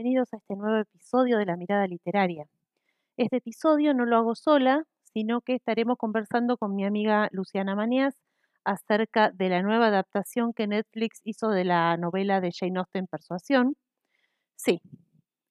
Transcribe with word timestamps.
bienvenidos 0.00 0.32
a 0.32 0.38
este 0.38 0.56
nuevo 0.56 0.78
episodio 0.78 1.36
de 1.36 1.44
La 1.44 1.58
Mirada 1.58 1.86
Literaria. 1.86 2.46
Este 3.18 3.36
episodio 3.36 3.92
no 3.92 4.06
lo 4.06 4.16
hago 4.16 4.34
sola, 4.34 4.84
sino 5.02 5.42
que 5.42 5.54
estaremos 5.54 5.98
conversando 5.98 6.56
con 6.56 6.74
mi 6.74 6.86
amiga 6.86 7.28
Luciana 7.32 7.74
Manías 7.74 8.14
acerca 8.64 9.30
de 9.30 9.50
la 9.50 9.60
nueva 9.60 9.88
adaptación 9.88 10.54
que 10.54 10.66
Netflix 10.66 11.20
hizo 11.22 11.50
de 11.50 11.64
la 11.64 11.98
novela 11.98 12.40
de 12.40 12.50
Jane 12.50 12.78
Austen 12.78 13.08
Persuasión. 13.08 13.76
Sí, 14.56 14.80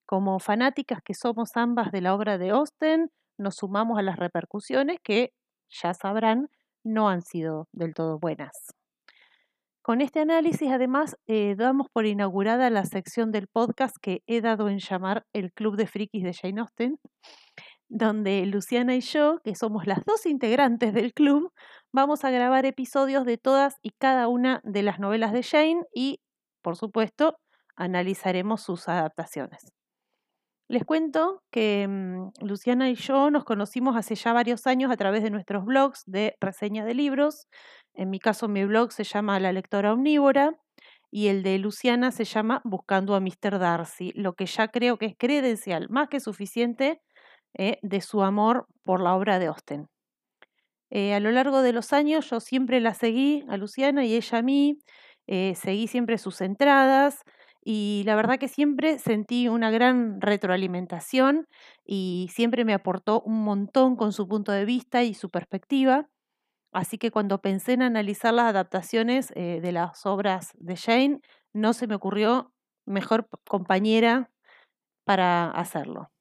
como 0.07 0.39
fanáticas 0.39 1.03
que 1.03 1.13
somos 1.13 1.55
ambas 1.55 1.91
de 1.91 2.01
la 2.01 2.15
obra 2.15 2.39
de 2.39 2.49
Austen, 2.49 3.11
nos 3.37 3.57
sumamos 3.57 3.99
a 3.99 4.01
las 4.01 4.17
repercusiones 4.17 4.97
que, 5.03 5.31
ya 5.69 5.93
sabrán, 5.93 6.49
no 6.83 7.07
han 7.07 7.21
sido 7.21 7.67
del 7.71 7.93
todo 7.93 8.17
buenas. 8.17 8.78
Con 9.89 10.01
este 10.01 10.19
análisis, 10.19 10.69
además, 10.69 11.17
eh, 11.25 11.55
damos 11.57 11.87
por 11.91 12.05
inaugurada 12.05 12.69
la 12.69 12.85
sección 12.85 13.31
del 13.31 13.47
podcast 13.47 13.95
que 13.99 14.21
he 14.27 14.39
dado 14.39 14.69
en 14.69 14.77
llamar 14.77 15.25
el 15.33 15.51
Club 15.51 15.77
de 15.77 15.87
Frikis 15.87 16.23
de 16.23 16.31
Jane 16.31 16.61
Austen, 16.61 16.99
donde 17.87 18.45
Luciana 18.45 18.95
y 18.95 19.01
yo, 19.01 19.39
que 19.43 19.55
somos 19.55 19.87
las 19.87 20.05
dos 20.05 20.27
integrantes 20.27 20.93
del 20.93 21.11
club, 21.11 21.51
vamos 21.91 22.23
a 22.23 22.29
grabar 22.29 22.67
episodios 22.67 23.25
de 23.25 23.39
todas 23.39 23.77
y 23.81 23.89
cada 23.97 24.27
una 24.27 24.61
de 24.63 24.83
las 24.83 24.99
novelas 24.99 25.33
de 25.33 25.41
Jane 25.41 25.81
y, 25.91 26.19
por 26.61 26.75
supuesto, 26.75 27.39
analizaremos 27.75 28.61
sus 28.61 28.87
adaptaciones. 28.89 29.73
Les 30.69 30.85
cuento 30.85 31.41
que 31.49 31.87
mm, 31.87 32.45
Luciana 32.45 32.91
y 32.91 32.95
yo 32.95 33.31
nos 33.31 33.43
conocimos 33.43 33.97
hace 33.97 34.13
ya 34.13 34.33
varios 34.33 34.67
años 34.67 34.91
a 34.91 34.97
través 34.97 35.23
de 35.23 35.31
nuestros 35.31 35.65
blogs 35.65 36.03
de 36.05 36.35
reseña 36.39 36.85
de 36.85 36.93
libros. 36.93 37.47
En 37.99 38.09
mi 38.09 38.19
caso, 38.19 38.47
mi 38.47 38.63
blog 38.63 38.93
se 38.93 39.03
llama 39.03 39.41
La 39.41 39.51
Lectora 39.51 39.91
Omnívora 39.91 40.55
y 41.11 41.27
el 41.27 41.43
de 41.43 41.57
Luciana 41.59 42.11
se 42.11 42.23
llama 42.23 42.61
Buscando 42.63 43.13
a 43.13 43.19
Mr. 43.19 43.59
Darcy, 43.59 44.13
lo 44.15 44.35
que 44.35 44.45
ya 44.45 44.69
creo 44.69 44.97
que 44.97 45.07
es 45.07 45.15
credencial 45.17 45.89
más 45.89 46.07
que 46.07 46.21
suficiente 46.21 47.01
eh, 47.57 47.77
de 47.81 47.99
su 47.99 48.23
amor 48.23 48.67
por 48.85 49.01
la 49.01 49.15
obra 49.15 49.37
de 49.37 49.47
Austen. 49.47 49.89
Eh, 50.89 51.13
a 51.13 51.19
lo 51.19 51.29
largo 51.31 51.61
de 51.61 51.73
los 51.73 51.91
años 51.91 52.29
yo 52.29 52.39
siempre 52.39 52.79
la 52.79 52.93
seguí 52.93 53.43
a 53.49 53.57
Luciana 53.57 54.05
y 54.05 54.15
ella 54.15 54.37
a 54.37 54.41
mí, 54.43 54.79
eh, 55.27 55.53
seguí 55.55 55.87
siempre 55.87 56.17
sus 56.17 56.39
entradas 56.39 57.23
y 57.63 58.03
la 58.05 58.15
verdad 58.15 58.39
que 58.39 58.47
siempre 58.47 58.97
sentí 58.97 59.49
una 59.49 59.71
gran 59.71 60.21
retroalimentación 60.21 61.47
y 61.85 62.29
siempre 62.33 62.63
me 62.63 62.73
aportó 62.73 63.21
un 63.21 63.43
montón 63.43 63.97
con 63.97 64.13
su 64.13 64.25
punto 64.29 64.53
de 64.53 64.63
vista 64.63 65.03
y 65.03 65.13
su 65.13 65.29
perspectiva. 65.29 66.07
Así 66.71 66.97
que 66.97 67.11
cuando 67.11 67.41
pensé 67.41 67.73
en 67.73 67.81
analizar 67.81 68.33
las 68.33 68.45
adaptaciones 68.45 69.29
de 69.29 69.71
las 69.71 70.05
obras 70.05 70.51
de 70.59 70.77
Jane, 70.77 71.21
no 71.53 71.73
se 71.73 71.87
me 71.87 71.95
ocurrió 71.95 72.53
mejor 72.85 73.27
compañera 73.47 74.29
para 75.05 75.49
hacerlo. 75.51 76.11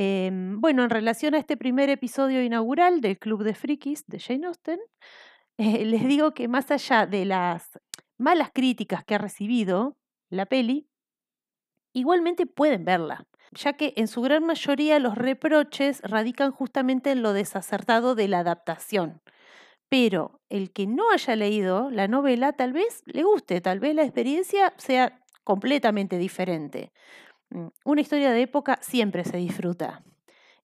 Em, 0.00 0.60
bueno, 0.60 0.84
en 0.84 0.90
relación 0.90 1.34
a 1.34 1.38
este 1.38 1.56
primer 1.56 1.90
episodio 1.90 2.40
inaugural 2.42 3.00
del 3.00 3.18
Club 3.18 3.42
de 3.42 3.54
Frikis 3.54 4.06
de 4.06 4.20
Jane 4.20 4.46
Austen, 4.46 4.78
eh, 5.58 5.84
les 5.84 6.06
digo 6.06 6.34
que 6.34 6.46
más 6.48 6.70
allá 6.70 7.06
de 7.06 7.24
las 7.24 7.78
malas 8.16 8.50
críticas 8.52 9.04
que 9.04 9.16
ha 9.16 9.18
recibido 9.18 9.96
la 10.30 10.46
peli, 10.46 10.88
igualmente 11.92 12.46
pueden 12.46 12.84
verla, 12.84 13.26
ya 13.52 13.72
que 13.72 13.92
en 13.96 14.06
su 14.06 14.22
gran 14.22 14.44
mayoría 14.44 15.00
los 15.00 15.16
reproches 15.16 16.00
radican 16.02 16.52
justamente 16.52 17.10
en 17.10 17.22
lo 17.22 17.32
desacertado 17.32 18.14
de 18.14 18.28
la 18.28 18.38
adaptación. 18.40 19.20
Pero 19.88 20.40
el 20.48 20.72
que 20.72 20.86
no 20.86 21.10
haya 21.10 21.36
leído 21.36 21.90
la 21.90 22.08
novela 22.08 22.52
tal 22.52 22.72
vez 22.72 23.02
le 23.06 23.22
guste, 23.22 23.60
tal 23.60 23.80
vez 23.80 23.94
la 23.94 24.02
experiencia 24.02 24.74
sea 24.76 25.20
completamente 25.44 26.18
diferente. 26.18 26.92
Mm, 27.50 27.68
una 27.84 28.00
historia 28.00 28.32
de 28.32 28.42
época 28.42 28.78
siempre 28.82 29.24
se 29.24 29.38
disfruta. 29.38 30.02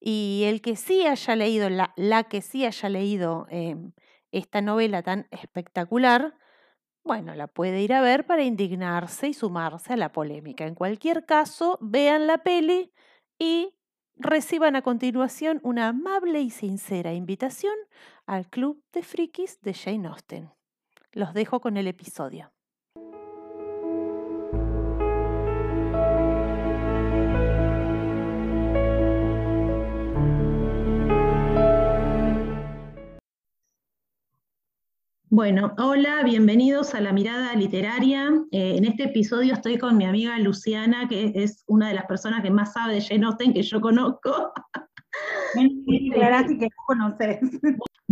Y 0.00 0.42
el 0.44 0.60
que 0.60 0.76
sí 0.76 1.06
haya 1.06 1.34
leído, 1.36 1.70
la, 1.70 2.24
que 2.24 2.42
sí 2.42 2.66
haya 2.66 2.88
leído 2.90 3.46
em, 3.48 3.92
esta 4.32 4.60
novela 4.60 5.02
tan 5.02 5.26
espectacular, 5.30 6.34
bueno, 7.04 7.34
la 7.34 7.46
puede 7.46 7.82
ir 7.82 7.92
a 7.94 8.02
ver 8.02 8.26
para 8.26 8.42
indignarse 8.42 9.28
y 9.28 9.34
sumarse 9.34 9.94
a 9.94 9.96
la 9.96 10.12
polémica. 10.12 10.66
En 10.66 10.74
cualquier 10.74 11.24
caso, 11.24 11.78
vean 11.80 12.26
la 12.26 12.38
peli 12.38 12.92
y 13.38 13.74
reciban 14.16 14.76
a 14.76 14.82
continuación 14.82 15.60
una 15.62 15.88
amable 15.88 16.40
y 16.40 16.50
sincera 16.50 17.12
invitación 17.14 17.74
al 18.26 18.48
Club 18.48 18.82
de 18.92 19.02
Frikis 19.02 19.60
de 19.60 19.74
Jane 19.74 20.08
Austen. 20.08 20.50
Los 21.12 21.34
dejo 21.34 21.60
con 21.60 21.76
el 21.76 21.86
episodio. 21.86 22.50
Bueno, 35.28 35.74
hola, 35.78 36.22
bienvenidos 36.22 36.94
a 36.94 37.00
La 37.00 37.12
Mirada 37.12 37.54
Literaria. 37.54 38.30
Eh, 38.52 38.76
en 38.76 38.84
este 38.84 39.04
episodio 39.04 39.54
estoy 39.54 39.78
con 39.78 39.96
mi 39.96 40.04
amiga 40.04 40.38
Luciana, 40.38 41.08
que 41.08 41.32
es 41.34 41.64
una 41.66 41.88
de 41.88 41.94
las 41.94 42.06
personas 42.06 42.42
que 42.42 42.50
más 42.50 42.72
sabe 42.72 42.94
de 42.94 43.00
Jane 43.00 43.26
Austen 43.26 43.52
que 43.52 43.62
yo 43.62 43.80
conozco. 43.80 44.52
que 46.58 46.68
conoces. 46.86 47.40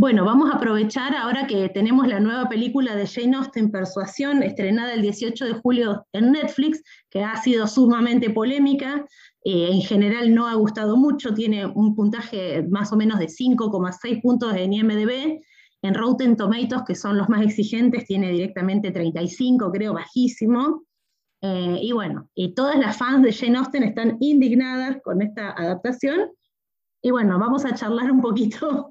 Bueno, 0.03 0.25
vamos 0.25 0.51
a 0.51 0.57
aprovechar 0.57 1.15
ahora 1.15 1.47
que 1.47 1.69
tenemos 1.69 2.09
la 2.09 2.19
nueva 2.19 2.49
película 2.49 2.97
de 2.97 3.07
Jane 3.07 3.37
Austen, 3.37 3.71
Persuasión, 3.71 4.43
estrenada 4.43 4.95
el 4.95 5.03
18 5.03 5.45
de 5.45 5.53
julio 5.53 6.05
en 6.13 6.33
Netflix, 6.33 6.83
que 7.09 7.23
ha 7.23 7.37
sido 7.37 7.69
sumamente 7.69 8.29
polémica. 8.31 9.07
Eh, 9.45 9.69
en 9.71 9.81
general 9.81 10.35
no 10.35 10.49
ha 10.49 10.55
gustado 10.55 10.97
mucho, 10.97 11.33
tiene 11.35 11.67
un 11.67 11.95
puntaje 11.95 12.65
más 12.69 12.93
o 12.93 12.97
menos 12.97 13.21
de 13.21 13.29
5,6 13.29 14.21
puntos 14.21 14.53
en 14.57 14.73
IMDb 14.73 15.41
en 15.83 15.95
Rotten 15.95 16.37
Tomatoes, 16.37 16.83
que 16.85 16.97
son 16.97 17.17
los 17.17 17.29
más 17.29 17.43
exigentes, 17.43 18.05
tiene 18.05 18.33
directamente 18.33 18.91
35, 18.91 19.71
creo, 19.71 19.93
bajísimo. 19.93 20.83
Eh, 21.43 21.79
y 21.81 21.93
bueno, 21.93 22.29
y 22.35 22.55
todas 22.55 22.77
las 22.77 22.97
fans 22.97 23.23
de 23.23 23.33
Jane 23.33 23.57
Austen 23.57 23.85
están 23.85 24.17
indignadas 24.19 24.97
con 25.05 25.23
esta 25.23 25.53
adaptación. 25.53 26.29
Y 27.03 27.13
bueno, 27.13 27.39
vamos 27.39 27.65
a 27.65 27.73
charlar 27.77 28.11
un 28.11 28.21
poquito 28.21 28.91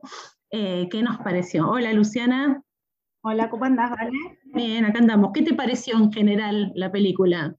eh, 0.52 0.88
qué 0.90 1.02
nos 1.02 1.18
pareció. 1.20 1.70
Hola, 1.70 1.94
Luciana. 1.94 2.62
Hola, 3.24 3.50
¿cómo 3.50 3.66
andás, 3.66 3.92
Vale? 3.92 4.40
Bien, 4.46 4.86
acá 4.86 5.00
andamos. 5.00 5.32
¿Qué 5.34 5.42
te 5.42 5.54
pareció 5.54 5.98
en 5.98 6.12
general 6.12 6.72
la 6.76 6.92
película? 6.92 7.56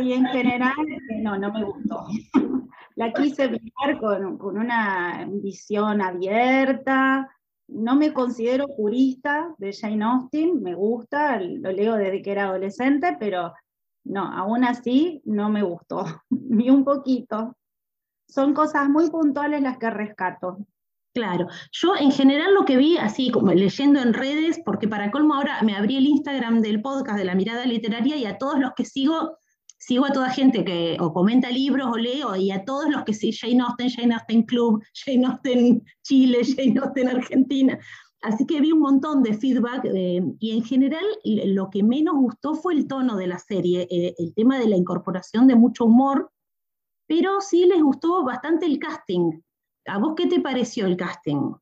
Y 0.00 0.12
en 0.12 0.26
general, 0.26 0.72
eh, 0.88 1.22
no, 1.22 1.38
no 1.38 1.52
me 1.52 1.64
gustó. 1.64 2.06
la 2.96 3.12
quise 3.12 3.48
ver 3.48 3.98
con, 3.98 4.38
con 4.38 4.58
una 4.58 5.26
visión 5.30 6.02
abierta, 6.02 7.28
no 7.68 7.96
me 7.96 8.12
considero 8.12 8.66
jurista 8.66 9.54
de 9.58 9.72
Jane 9.72 10.04
Austen, 10.04 10.62
me 10.62 10.74
gusta, 10.74 11.38
lo 11.38 11.70
leo 11.70 11.94
desde 11.94 12.22
que 12.22 12.32
era 12.32 12.44
adolescente, 12.44 13.16
pero 13.20 13.52
no, 14.04 14.24
aún 14.24 14.64
así 14.64 15.20
no 15.24 15.50
me 15.50 15.62
gustó, 15.62 16.04
ni 16.30 16.70
un 16.70 16.84
poquito. 16.84 17.56
Son 18.26 18.52
cosas 18.52 18.88
muy 18.88 19.10
puntuales 19.10 19.62
las 19.62 19.78
que 19.78 19.90
rescato. 19.90 20.58
Claro, 21.18 21.48
yo 21.72 21.96
en 21.98 22.12
general 22.12 22.54
lo 22.54 22.64
que 22.64 22.76
vi, 22.76 22.96
así 22.96 23.32
como 23.32 23.52
leyendo 23.52 24.00
en 24.00 24.14
redes, 24.14 24.60
porque 24.64 24.86
para 24.86 25.10
colmo 25.10 25.34
ahora 25.34 25.60
me 25.62 25.74
abrí 25.74 25.96
el 25.96 26.06
Instagram 26.06 26.60
del 26.62 26.80
podcast 26.80 27.18
de 27.18 27.24
la 27.24 27.34
mirada 27.34 27.66
literaria 27.66 28.14
y 28.14 28.24
a 28.24 28.38
todos 28.38 28.60
los 28.60 28.70
que 28.76 28.84
sigo 28.84 29.36
sigo 29.80 30.04
a 30.04 30.12
toda 30.12 30.30
gente 30.30 30.64
que 30.64 30.96
o 31.00 31.12
comenta 31.12 31.50
libros 31.50 31.88
o 31.90 31.96
leo 31.96 32.36
y 32.36 32.52
a 32.52 32.64
todos 32.64 32.88
los 32.88 33.02
que 33.02 33.14
sí, 33.14 33.32
Jane 33.32 33.60
Austen, 33.60 33.90
Jane 33.90 34.14
Austen 34.14 34.44
Club, 34.44 34.80
Jane 34.94 35.26
Austen 35.26 35.82
Chile, 36.04 36.42
Jane 36.44 36.78
Austen 36.80 37.08
Argentina. 37.08 37.76
Así 38.22 38.46
que 38.46 38.60
vi 38.60 38.70
un 38.70 38.78
montón 38.78 39.24
de 39.24 39.34
feedback 39.34 39.86
eh, 39.92 40.22
y 40.38 40.52
en 40.52 40.62
general 40.62 41.04
lo 41.24 41.68
que 41.68 41.82
menos 41.82 42.14
gustó 42.14 42.54
fue 42.54 42.74
el 42.74 42.86
tono 42.86 43.16
de 43.16 43.26
la 43.26 43.40
serie, 43.40 43.88
eh, 43.90 44.14
el 44.18 44.32
tema 44.34 44.56
de 44.56 44.68
la 44.68 44.76
incorporación 44.76 45.48
de 45.48 45.56
mucho 45.56 45.86
humor, 45.86 46.30
pero 47.08 47.40
sí 47.40 47.66
les 47.66 47.82
gustó 47.82 48.22
bastante 48.22 48.66
el 48.66 48.78
casting. 48.78 49.32
¿A 49.88 49.98
vos 49.98 50.14
qué 50.16 50.26
te 50.26 50.40
pareció 50.40 50.86
el 50.86 50.96
casting? 50.96 51.52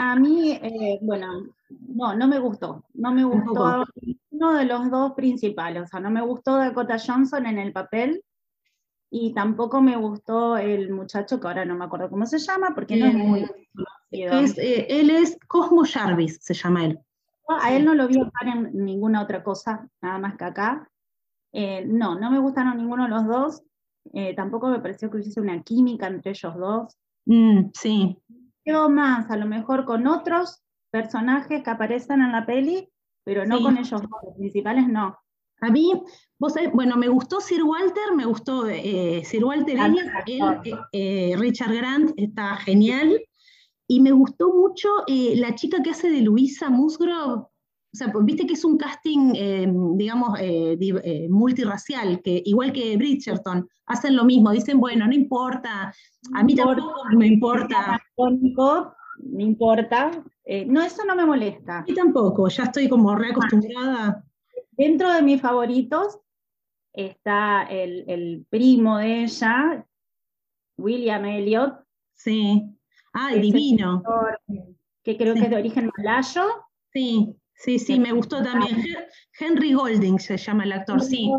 A 0.00 0.16
mí, 0.16 0.52
eh, 0.52 0.98
bueno, 1.02 1.44
no, 1.68 2.16
no 2.16 2.26
me 2.26 2.38
gustó. 2.38 2.86
No 2.94 3.12
me 3.12 3.22
gustó 3.22 3.84
uno 4.30 4.54
de 4.54 4.64
los 4.64 4.90
dos 4.90 5.12
principales. 5.12 5.82
O 5.82 5.86
sea, 5.86 6.00
no 6.00 6.10
me 6.10 6.22
gustó 6.22 6.56
Dakota 6.56 6.96
Johnson 6.98 7.44
en 7.44 7.58
el 7.58 7.72
papel 7.74 8.24
y 9.10 9.34
tampoco 9.34 9.82
me 9.82 9.96
gustó 9.96 10.56
el 10.56 10.90
muchacho, 10.90 11.38
que 11.38 11.46
ahora 11.46 11.66
no 11.66 11.74
me 11.74 11.84
acuerdo 11.84 12.08
cómo 12.08 12.24
se 12.24 12.38
llama, 12.38 12.72
porque 12.74 12.96
no 12.96 13.06
es 13.06 13.14
muy 13.14 13.40
conocido. 14.10 14.62
Eh, 14.62 14.86
él 14.88 15.10
es 15.10 15.38
Cosmo 15.46 15.84
Jarvis, 15.84 16.38
se 16.40 16.54
llama 16.54 16.86
él. 16.86 16.98
A 17.48 17.74
él 17.74 17.84
no 17.84 17.94
lo 17.94 18.08
vi 18.08 18.16
en 18.42 18.70
ninguna 18.72 19.20
otra 19.20 19.42
cosa, 19.42 19.86
nada 20.00 20.18
más 20.18 20.38
que 20.38 20.44
acá. 20.44 20.88
Eh, 21.52 21.84
no, 21.84 22.18
no 22.18 22.30
me 22.30 22.38
gustaron 22.38 22.78
ninguno 22.78 23.02
de 23.02 23.10
los 23.10 23.26
dos. 23.26 23.62
tampoco 24.34 24.68
me 24.68 24.80
pareció 24.80 25.10
que 25.10 25.18
hubiese 25.18 25.42
una 25.42 25.62
química 25.62 26.06
entre 26.06 26.30
ellos 26.30 26.56
dos. 26.56 26.96
Mm, 27.30 27.70
sí 27.72 28.16
más, 28.88 29.30
a 29.30 29.36
lo 29.36 29.46
mejor 29.46 29.84
con 29.84 30.06
otros 30.06 30.62
personajes 30.90 31.62
que 31.62 31.70
aparecen 31.70 32.20
en 32.22 32.32
la 32.32 32.46
peli, 32.46 32.88
pero 33.24 33.44
no 33.46 33.60
con 33.60 33.76
ellos 33.76 34.02
los 34.02 34.36
principales 34.36 34.88
no. 34.88 35.16
A 35.62 35.70
mí, 35.70 35.92
vos 36.38 36.54
sabés, 36.54 36.72
bueno, 36.72 36.96
me 36.96 37.08
gustó 37.08 37.40
Sir 37.40 37.62
Walter, 37.62 38.14
me 38.16 38.24
gustó 38.24 38.66
eh, 38.66 39.22
Sir 39.24 39.44
Walter 39.44 39.78
Elliot, 39.78 40.06
él, 40.26 40.78
eh, 40.92 41.34
Richard 41.38 41.74
Grant, 41.74 42.12
está 42.16 42.56
genial. 42.56 43.20
Y 43.86 44.00
me 44.00 44.12
gustó 44.12 44.54
mucho 44.54 44.88
la 45.08 45.54
chica 45.56 45.82
que 45.82 45.90
hace 45.90 46.10
de 46.10 46.22
Luisa 46.22 46.70
Musgrove, 46.70 47.46
o 47.92 47.96
sea, 47.96 48.12
pues, 48.12 48.24
viste 48.24 48.46
que 48.46 48.54
es 48.54 48.64
un 48.64 48.78
casting, 48.78 49.32
digamos, 49.96 50.38
multirracial, 51.28 52.22
que 52.22 52.42
igual 52.44 52.72
que 52.72 52.96
Bridgerton, 52.96 53.68
hacen 53.86 54.16
lo 54.16 54.24
mismo, 54.24 54.52
dicen, 54.52 54.78
bueno, 54.78 55.06
no 55.06 55.12
importa, 55.12 55.92
a 56.34 56.44
mí 56.44 56.54
tampoco 56.54 56.94
me 57.16 57.26
importa. 57.26 58.00
No 59.22 59.42
importa, 59.42 60.10
no, 60.66 60.82
eso 60.82 61.04
no 61.04 61.14
me 61.14 61.26
molesta. 61.26 61.80
A 61.80 61.82
mí 61.82 61.94
tampoco, 61.94 62.48
ya 62.48 62.64
estoy 62.64 62.88
como 62.88 63.14
reacostumbrada. 63.14 64.24
Dentro 64.72 65.12
de 65.12 65.20
mis 65.20 65.42
favoritos 65.42 66.18
está 66.92 67.64
el, 67.64 68.46
primo 68.48 68.98
de 68.98 69.24
ella, 69.24 69.86
William 70.78 71.24
Elliot. 71.24 71.84
Sí. 72.14 72.64
Ah, 73.12 73.34
divino. 73.34 74.02
Que 75.02 75.16
creo 75.16 75.34
que 75.34 75.40
es 75.40 75.50
de 75.50 75.56
origen 75.56 75.90
malayo. 75.96 76.44
Sí, 76.92 77.34
sí, 77.60 77.78
sí, 77.78 77.98
me 77.98 78.12
gustó 78.12 78.42
también. 78.42 78.82
Henry 79.38 79.72
Golding 79.72 80.18
se 80.18 80.36
llama 80.36 80.64
el 80.64 80.72
actor, 80.72 81.00
sí. 81.00 81.30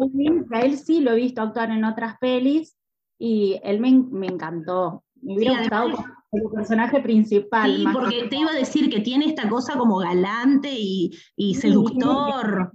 a 0.51 0.59
él 0.61 0.77
sí 0.77 1.01
lo 1.01 1.11
he 1.11 1.15
visto 1.15 1.41
actuar 1.41 1.71
en 1.71 1.83
otras 1.83 2.17
pelis 2.19 2.77
y 3.19 3.59
él 3.63 3.79
me, 3.79 4.27
encantó. 4.27 5.03
Me 5.21 5.35
hubiera 5.35 5.59
gustado 5.59 6.03
como 6.29 6.51
personaje 6.51 7.01
principal. 7.01 7.75
Sí, 7.75 7.85
porque 7.93 8.27
te 8.29 8.37
iba 8.37 8.51
a 8.51 8.55
decir 8.55 8.89
que 8.89 9.01
tiene 9.01 9.25
esta 9.25 9.49
cosa 9.49 9.77
como 9.77 9.97
galante 9.97 10.69
y, 10.73 11.11
seductor. 11.55 12.71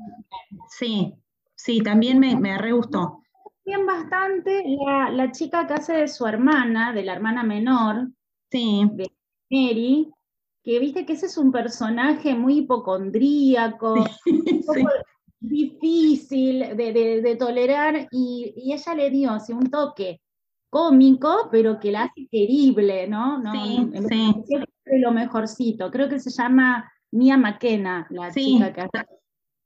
Sí, 0.69 1.15
sí, 1.55 1.81
también 1.81 2.19
me, 2.19 2.37
me 2.37 2.59
re 2.59 2.73
gustó. 2.73 3.23
Bien 3.65 3.85
bastante 3.85 4.63
la, 4.87 5.11
la, 5.11 5.33
chica 5.33 5.67
que 5.67 5.75
hace 5.75 5.95
de 5.95 6.09
su 6.09 6.25
hermana, 6.27 6.93
de 6.93 7.03
la 7.03 7.15
hermana 7.15 7.43
menor, 7.43 8.09
sí. 8.49 8.89
de 8.93 9.11
Mary, 9.51 10.13
que 10.67 10.81
viste 10.81 11.07
que 11.07 11.13
ese 11.13 11.27
es 11.27 11.39
un 11.39 11.53
personaje 11.53 12.35
muy 12.35 12.59
hipocondríaco, 12.59 13.95
un 14.27 14.63
poco 14.67 14.91
difícil 15.39 16.77
de, 16.77 17.21
de, 17.23 17.37
tolerar, 17.37 18.09
y, 18.11 18.53
y, 18.57 18.73
ella 18.73 18.95
le 18.95 19.11
dio 19.11 19.31
así 19.31 19.53
un 19.53 19.71
toque 19.71 20.21
cómico, 20.69 21.49
pero 21.53 21.79
que 21.79 21.93
la 21.93 22.03
hace 22.03 22.27
querible, 22.29 23.07
¿no? 23.07 23.39
¿No? 23.39 23.53
Sí, 23.53 23.91
sí. 24.09 24.57
lo 24.87 25.13
mejorcito. 25.13 25.89
Creo 25.93 26.09
que 26.09 26.19
se 26.19 26.31
llama 26.31 26.91
Mia 27.13 27.37
McKenna, 27.37 28.09
la 28.11 28.33
chica 28.33 28.73
que 28.73 28.81
hace 28.81 29.07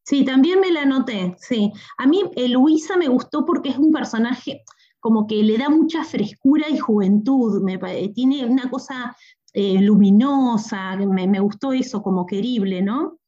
Sí, 0.04 0.24
también 0.24 0.60
me 0.60 0.70
la 0.70 0.84
noté, 0.84 1.34
sí. 1.38 1.72
A 1.96 2.06
mí 2.06 2.24
eh, 2.36 2.48
Luisa 2.48 2.98
me 2.98 3.08
gustó 3.08 3.46
porque 3.46 3.70
es 3.70 3.78
un 3.78 3.90
personaje 3.90 4.64
como 5.00 5.26
que 5.26 5.42
le 5.42 5.56
da 5.56 5.70
mucha 5.70 6.04
frescura 6.04 6.68
y 6.68 6.78
juventud, 6.78 7.62
me, 7.62 7.78
tiene 8.08 8.44
una 8.44 8.68
cosa 8.68 9.16
eh, 9.52 9.80
luminosa, 9.80 10.96
me, 10.96 11.40
gustó 11.40 11.72
eso, 11.72 12.02
como 12.02 12.26
querible, 12.26 12.82
¿no? 12.82 13.18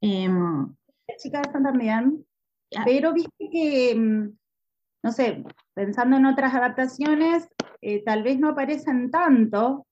Eh, 0.00 0.28
La 0.28 1.16
chica 1.16 1.42
ah. 1.44 2.82
pero 2.84 3.12
viste 3.12 3.48
que, 3.50 3.94
mm, 3.94 4.36
no 5.04 5.12
sé, 5.12 5.44
pensando 5.74 6.16
en 6.16 6.26
otras 6.26 6.54
adaptaciones, 6.54 7.48
eh, 7.80 8.02
tal 8.04 8.22
vez 8.22 8.38
no 8.38 8.50
aparecen 8.50 9.10
tanto, 9.10 9.86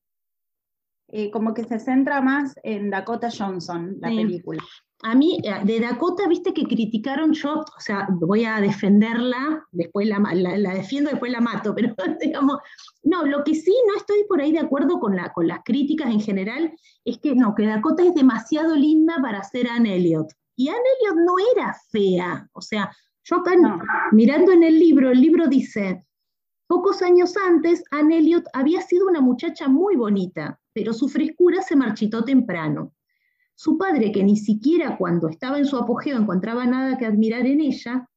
como 1.33 1.55
que 1.55 1.65
se 1.65 1.81
centra 1.81 2.21
más 2.21 2.55
en 2.63 2.89
Dakota 2.89 3.31
Johnson, 3.37 3.97
la 4.01 4.11
película 4.11 4.63
a 5.03 5.15
mí, 5.15 5.39
eh, 5.43 5.65
de 5.65 5.81
Dakota, 5.81 6.29
viste 6.29 6.53
que 6.53 6.65
criticaron 6.65 7.33
yo, 7.33 7.61
o 7.61 7.81
sea, 7.81 8.07
voy 8.11 8.45
a 8.45 8.61
defenderla, 8.61 9.67
después 9.73 10.07
la, 10.07 10.19
la, 10.35 10.75
defiendo, 10.75 11.11
después 11.11 11.33
la 11.33 11.41
mato, 11.41 11.75
pero 11.77 11.95
digamos, 12.21 12.59
no, 13.03 13.25
lo 13.25 13.43
que 13.45 13.55
sí 13.55 13.75
no 13.89 13.97
estoy 13.97 14.25
por 14.29 14.41
ahí 14.41 14.53
de 14.53 14.61
acuerdo 14.61 15.01
con, 15.01 15.17
la, 15.17 15.33
con 15.33 15.49
las 15.49 15.61
críticas 15.65 16.11
en 16.11 16.21
general, 16.21 16.73
es 17.05 17.19
que 17.19 17.35
no, 17.35 17.55
que 17.55 17.67
Dakota 17.67 18.03
es 18.03 18.15
demasiado 18.15 18.77
linda 18.77 19.17
para 19.23 19.43
ser 19.43 19.69
Anne 19.69 19.97
Elliot. 19.97 20.29
Y 20.57 20.69
Anne 20.69 20.79
Elliot 21.01 21.17
no 21.27 21.35
era 21.55 21.75
fea, 21.91 22.49
o 22.53 22.61
sea, 22.61 22.91
yo 23.25 23.37
acá 23.37 23.53
mirando 24.13 24.53
en 24.53 24.63
el 24.63 24.79
libro, 24.79 25.11
el 25.11 25.21
libro 25.21 25.47
dice, 25.47 26.05
pocos 26.67 27.01
años 27.03 27.35
antes, 27.37 27.83
Anne 27.91 28.19
Elliot 28.19 28.45
había 28.53 28.83
sido 28.83 29.07
una 29.07 29.21
muchacha 29.21 29.69
muy 29.69 29.97
bonita, 29.97 30.61
pero 30.75 30.93
su 30.93 31.09
frescura 31.09 31.63
se 31.63 31.77
marchitó 31.77 32.25
temprano. 32.25 32.93
Su 33.63 33.77
padre, 33.77 34.11
que 34.11 34.25
ni 34.25 34.39
siquiera 34.39 34.97
cuando 34.97 35.29
estaba 35.29 35.59
en 35.59 35.67
su 35.67 35.77
apogeo 35.77 36.17
encontraba 36.17 36.65
nada 36.65 36.97
que 36.97 37.05
admirar 37.05 37.45
en 37.45 37.61
ella, 37.61 38.09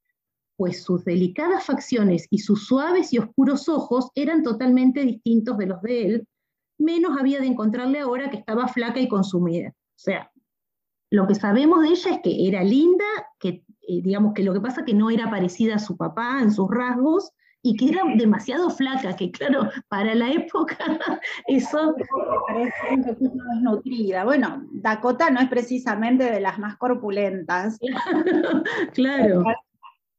pues 0.56 0.84
sus 0.84 1.04
delicadas 1.04 1.66
facciones 1.66 2.28
y 2.30 2.38
sus 2.38 2.66
suaves 2.66 3.12
y 3.12 3.18
oscuros 3.18 3.68
ojos 3.68 4.10
eran 4.16 4.42
totalmente 4.42 5.02
distintos 5.02 5.58
de 5.58 5.66
los 5.66 5.82
de 5.82 6.06
él, 6.06 6.28
menos 6.78 7.18
había 7.20 7.42
de 7.42 7.48
encontrarle 7.48 8.00
ahora 8.00 8.30
que 8.30 8.38
estaba 8.38 8.70
flaca 8.70 9.02
y 9.02 9.10
consumida. 9.10 9.72
O 9.72 10.00
sea, 10.00 10.32
lo 11.12 11.28
que 11.28 11.36
sabemos 11.36 11.82
de 11.82 11.90
ella 11.90 12.12
es 12.12 12.22
que 12.24 12.48
era 12.48 12.64
linda, 12.64 13.04
que 13.38 13.66
eh, 13.82 14.02
digamos 14.02 14.34
que 14.34 14.44
lo 14.44 14.54
que 14.54 14.62
pasa 14.62 14.80
es 14.80 14.86
que 14.86 14.94
no 14.94 15.10
era 15.10 15.30
parecida 15.30 15.76
a 15.76 15.80
su 15.80 15.98
papá 15.98 16.40
en 16.42 16.54
sus 16.54 16.70
rasgos, 16.72 17.32
y 17.66 17.78
que 17.78 17.90
era 17.90 18.04
demasiado 18.16 18.70
flaca, 18.70 19.16
que 19.16 19.32
claro, 19.32 19.70
para 19.88 20.14
la 20.14 20.32
época 20.32 20.78
eso... 21.48 21.96
Parece 22.48 22.74
un 22.92 23.04
poquito 23.04 23.38
desnutrida. 23.54 24.26
Bueno, 24.26 24.68
Dakota 24.74 25.30
no 25.30 25.40
es 25.40 25.48
precisamente 25.48 26.30
de 26.30 26.42
las 26.42 26.60
más 26.60 26.76
corpulentas. 26.78 27.80
claro. 28.94 29.44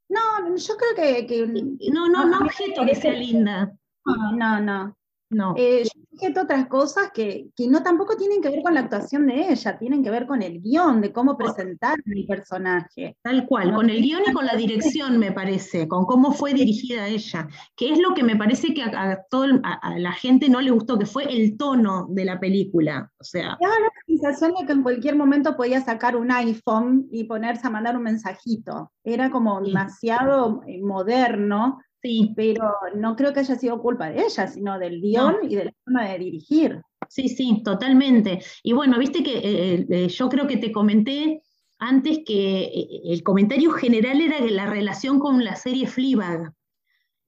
No, 0.08 0.56
yo 0.56 0.74
creo 0.76 1.26
que... 1.26 1.78
no, 1.92 2.08
no, 2.08 2.24
no 2.24 2.38
objeto 2.38 2.84
que 2.86 2.94
sea 2.94 3.12
linda. 3.12 3.72
No, 4.06 4.32
no, 4.32 4.60
no. 4.60 4.96
No. 5.30 5.54
Eh, 5.56 5.82
yo 5.84 5.93
otras 6.40 6.66
cosas 6.66 7.10
que, 7.12 7.48
no 7.68 7.82
tampoco 7.82 8.16
tienen 8.16 8.40
que 8.40 8.50
ver 8.50 8.62
con 8.62 8.74
la 8.74 8.80
actuación 8.80 9.26
de 9.26 9.52
ella, 9.52 9.78
tienen 9.78 10.02
que 10.02 10.10
ver 10.10 10.26
con 10.26 10.42
el 10.42 10.60
guion, 10.60 11.00
de 11.00 11.12
cómo 11.12 11.36
presentar 11.36 11.96
el 12.06 12.26
personaje. 12.26 13.16
Tal 13.22 13.46
cual, 13.46 13.74
con 13.74 13.90
el 13.90 14.02
guion 14.02 14.22
y 14.26 14.32
con 14.32 14.46
la 14.46 14.54
dirección, 14.54 15.18
me 15.18 15.32
parece, 15.32 15.88
con 15.88 16.04
cómo 16.06 16.32
fue 16.32 16.54
dirigida 16.54 17.06
ella, 17.06 17.48
que 17.76 17.92
es 17.92 17.98
lo 17.98 18.14
que 18.14 18.22
me 18.22 18.36
parece 18.36 18.74
que 18.74 18.82
a, 18.82 19.22
todo, 19.30 19.46
a, 19.62 19.98
la 19.98 20.12
gente 20.12 20.48
no 20.48 20.60
le 20.60 20.70
gustó, 20.70 20.98
que 20.98 21.06
fue 21.06 21.24
el 21.24 21.56
tono 21.56 22.06
de 22.10 22.24
la 22.24 22.38
película. 22.40 23.10
O 23.18 23.24
sea. 23.24 23.56
la 23.60 23.68
sensación 24.06 24.52
de 24.58 24.66
que 24.66 24.72
en 24.72 24.82
cualquier 24.82 25.16
momento 25.16 25.56
podía 25.56 25.80
sacar 25.80 26.16
un 26.16 26.30
iPhone 26.30 27.06
y 27.10 27.24
ponerse 27.24 27.66
a 27.66 27.70
mandar 27.70 27.96
un 27.96 28.02
mensajito. 28.02 28.92
Era 29.02 29.30
como 29.30 29.60
demasiado 29.60 30.62
eh, 30.66 30.80
moderno 30.82 31.78
Sí. 32.04 32.34
Pero 32.36 32.70
no 32.96 33.16
creo 33.16 33.32
que 33.32 33.40
haya 33.40 33.56
sido 33.56 33.80
culpa 33.80 34.10
de 34.10 34.22
ella, 34.24 34.46
sino 34.46 34.78
del 34.78 35.00
guion 35.00 35.36
y 35.48 35.56
de 35.56 35.64
la 35.64 35.72
forma 35.84 36.08
de 36.10 36.18
dirigir. 36.18 36.82
Sí, 37.08 37.30
sí, 37.30 37.62
totalmente. 37.64 38.42
Y 38.62 38.74
bueno, 38.74 38.98
viste 38.98 39.22
que 39.22 39.38
eh, 39.38 39.86
eh, 39.88 40.08
yo 40.08 40.28
creo 40.28 40.46
que 40.46 40.58
te 40.58 40.70
comenté 40.70 41.42
antes 41.78 42.20
que 42.26 42.64
eh, 42.64 43.00
el 43.06 43.22
comentario 43.22 43.70
general 43.70 44.20
era 44.20 44.38
de 44.42 44.50
la 44.50 44.66
relación 44.66 45.18
con 45.18 45.42
la 45.42 45.56
serie 45.56 45.86
Fleabag. 45.86 46.52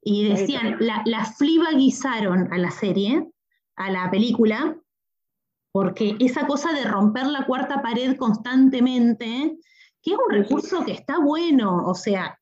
Y 0.02 0.28
decían, 0.28 0.76
la, 0.78 1.02
la 1.06 1.24
Fleabagizaron 1.24 2.52
a 2.52 2.58
la 2.58 2.70
serie, 2.70 3.26
a 3.76 3.90
la 3.90 4.10
película, 4.10 4.78
porque 5.72 6.16
esa 6.20 6.46
cosa 6.46 6.72
de 6.74 6.84
romper 6.84 7.26
la 7.26 7.46
cuarta 7.46 7.80
pared 7.80 8.14
constantemente, 8.16 9.56
que 10.02 10.12
es 10.12 10.16
un 10.18 10.32
recurso 10.32 10.84
que 10.84 10.92
está 10.92 11.18
bueno, 11.18 11.86
o 11.86 11.94
sea, 11.94 12.38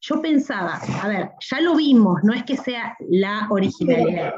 yo 0.00 0.20
pensaba, 0.22 0.80
a 1.02 1.08
ver, 1.08 1.30
ya 1.40 1.60
lo 1.60 1.76
vimos, 1.76 2.20
no 2.22 2.32
es 2.32 2.44
que 2.44 2.56
sea 2.56 2.96
la 3.08 3.46
originalidad. 3.50 4.34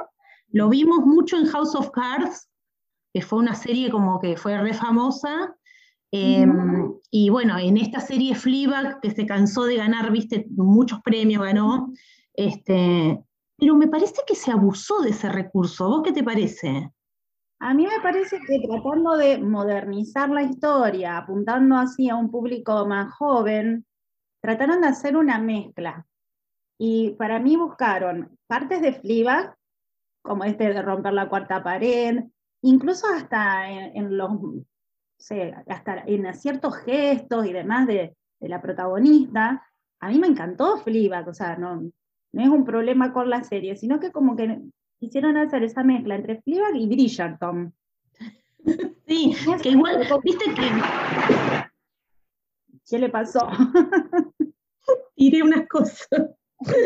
Lo 0.50 0.68
vimos 0.68 1.06
mucho 1.06 1.36
en 1.36 1.46
House 1.46 1.74
of 1.74 1.90
Cards, 1.90 2.48
que 3.14 3.22
fue 3.22 3.38
una 3.38 3.54
serie 3.54 3.90
como 3.90 4.20
que 4.20 4.36
fue 4.36 4.58
re 4.58 4.74
famosa. 4.74 5.54
Em, 6.10 6.92
y 7.10 7.30
bueno, 7.30 7.58
en 7.58 7.78
esta 7.78 8.00
serie 8.00 8.34
Fleabag, 8.34 9.00
que 9.00 9.10
se 9.10 9.24
cansó 9.24 9.64
de 9.64 9.76
ganar, 9.76 10.10
viste, 10.10 10.46
muchos 10.50 11.00
premios 11.02 11.42
ganó, 11.42 11.90
este, 12.34 13.22
pero 13.56 13.76
me 13.76 13.88
parece 13.88 14.22
que 14.26 14.34
se 14.34 14.50
abusó 14.50 15.00
de 15.02 15.10
ese 15.10 15.28
recurso. 15.28 15.88
¿Vos 15.88 16.02
qué 16.04 16.12
te 16.12 16.24
parece? 16.24 16.90
A 17.60 17.72
mí 17.74 17.86
me 17.86 18.00
parece 18.02 18.40
que 18.40 18.66
tratando 18.66 19.16
de 19.16 19.38
modernizar 19.38 20.28
la 20.28 20.42
historia, 20.42 21.18
apuntando 21.18 21.76
así 21.76 22.08
a 22.10 22.16
un 22.16 22.30
público 22.30 22.86
más 22.86 23.14
joven, 23.14 23.86
trataron 24.42 24.80
de 24.80 24.88
hacer 24.88 25.16
una 25.16 25.38
mezcla. 25.38 26.04
Y 26.78 27.10
para 27.12 27.38
mí 27.38 27.56
buscaron 27.56 28.36
partes 28.46 28.82
de 28.82 28.92
Fleabag, 28.92 29.56
como 30.20 30.44
este 30.44 30.72
de 30.72 30.82
romper 30.82 31.12
la 31.12 31.28
cuarta 31.28 31.62
pared, 31.62 32.24
incluso 32.62 33.06
hasta 33.06 33.70
en, 33.70 34.16
los, 34.16 34.32
hasta 35.68 36.02
en 36.06 36.34
ciertos 36.34 36.76
gestos 36.78 37.46
y 37.46 37.52
demás 37.52 37.86
de, 37.86 38.16
la 38.40 38.60
protagonista. 38.60 39.64
A 40.00 40.08
mí 40.08 40.18
me 40.18 40.26
encantó 40.26 40.78
Fleabag, 40.78 41.28
o 41.28 41.34
sea, 41.34 41.56
no, 41.56 41.80
no 42.32 42.42
es 42.42 42.48
un 42.48 42.64
problema 42.64 43.12
con 43.12 43.30
la 43.30 43.44
serie, 43.44 43.76
sino 43.76 44.00
que 44.00 44.10
como 44.10 44.34
que 44.34 44.60
quisieron 44.98 45.36
hacer 45.36 45.62
esa 45.62 45.84
mezcla 45.84 46.16
entre 46.16 46.42
Fleabag 46.42 46.74
y 46.76 46.86
Bridgerton. 46.88 47.72
Sí, 49.08 49.34
que 49.62 49.70
igual, 49.70 50.06
viste 50.22 50.54
que 50.54 50.62
¿Qué 52.92 52.98
le 52.98 53.08
pasó? 53.08 53.48
Tiré 55.14 55.42
unas 55.42 55.66
cosas. 55.68 56.08